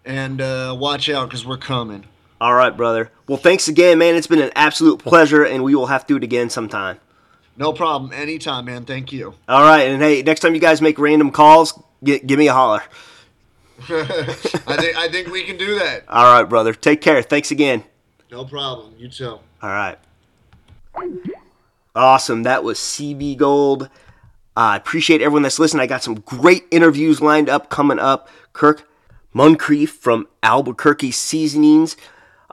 [0.05, 2.05] and uh, watch out because we're coming.
[2.39, 3.11] All right, brother.
[3.27, 4.15] Well, thanks again, man.
[4.15, 6.99] It's been an absolute pleasure, and we will have to do it again sometime.
[7.57, 8.11] No problem.
[8.11, 8.85] Anytime, man.
[8.85, 9.35] Thank you.
[9.47, 12.53] All right, and hey, next time you guys make random calls, get, give me a
[12.53, 12.81] holler.
[13.89, 16.05] I think I think we can do that.
[16.07, 16.73] All right, brother.
[16.73, 17.21] Take care.
[17.21, 17.83] Thanks again.
[18.31, 18.93] No problem.
[18.97, 19.39] You too.
[19.61, 19.97] All right.
[21.95, 22.43] Awesome.
[22.43, 23.89] That was CB Gold.
[24.55, 25.81] I uh, appreciate everyone that's listening.
[25.81, 28.27] I got some great interviews lined up coming up.
[28.51, 28.87] Kirk
[29.31, 31.95] Moncrief from Albuquerque Seasonings.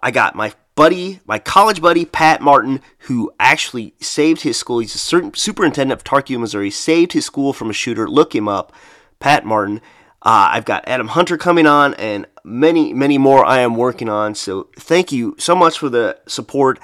[0.03, 4.79] I got my buddy, my college buddy, Pat Martin, who actually saved his school.
[4.79, 8.09] He's a certain superintendent of Tarkio, Missouri, saved his school from a shooter.
[8.09, 8.73] Look him up,
[9.21, 9.81] Pat Martin.
[10.23, 14.35] Uh, I've got Adam Hunter coming on and many, many more I am working on.
[14.35, 16.79] So thank you so much for the support.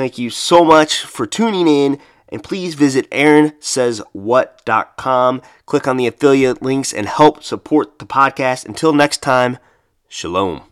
[0.00, 1.98] Thank you so much for tuning in.
[2.30, 5.42] And please visit AaronSaysWhat.com.
[5.66, 8.64] Click on the affiliate links and help support the podcast.
[8.64, 9.58] Until next time,
[10.08, 10.69] shalom.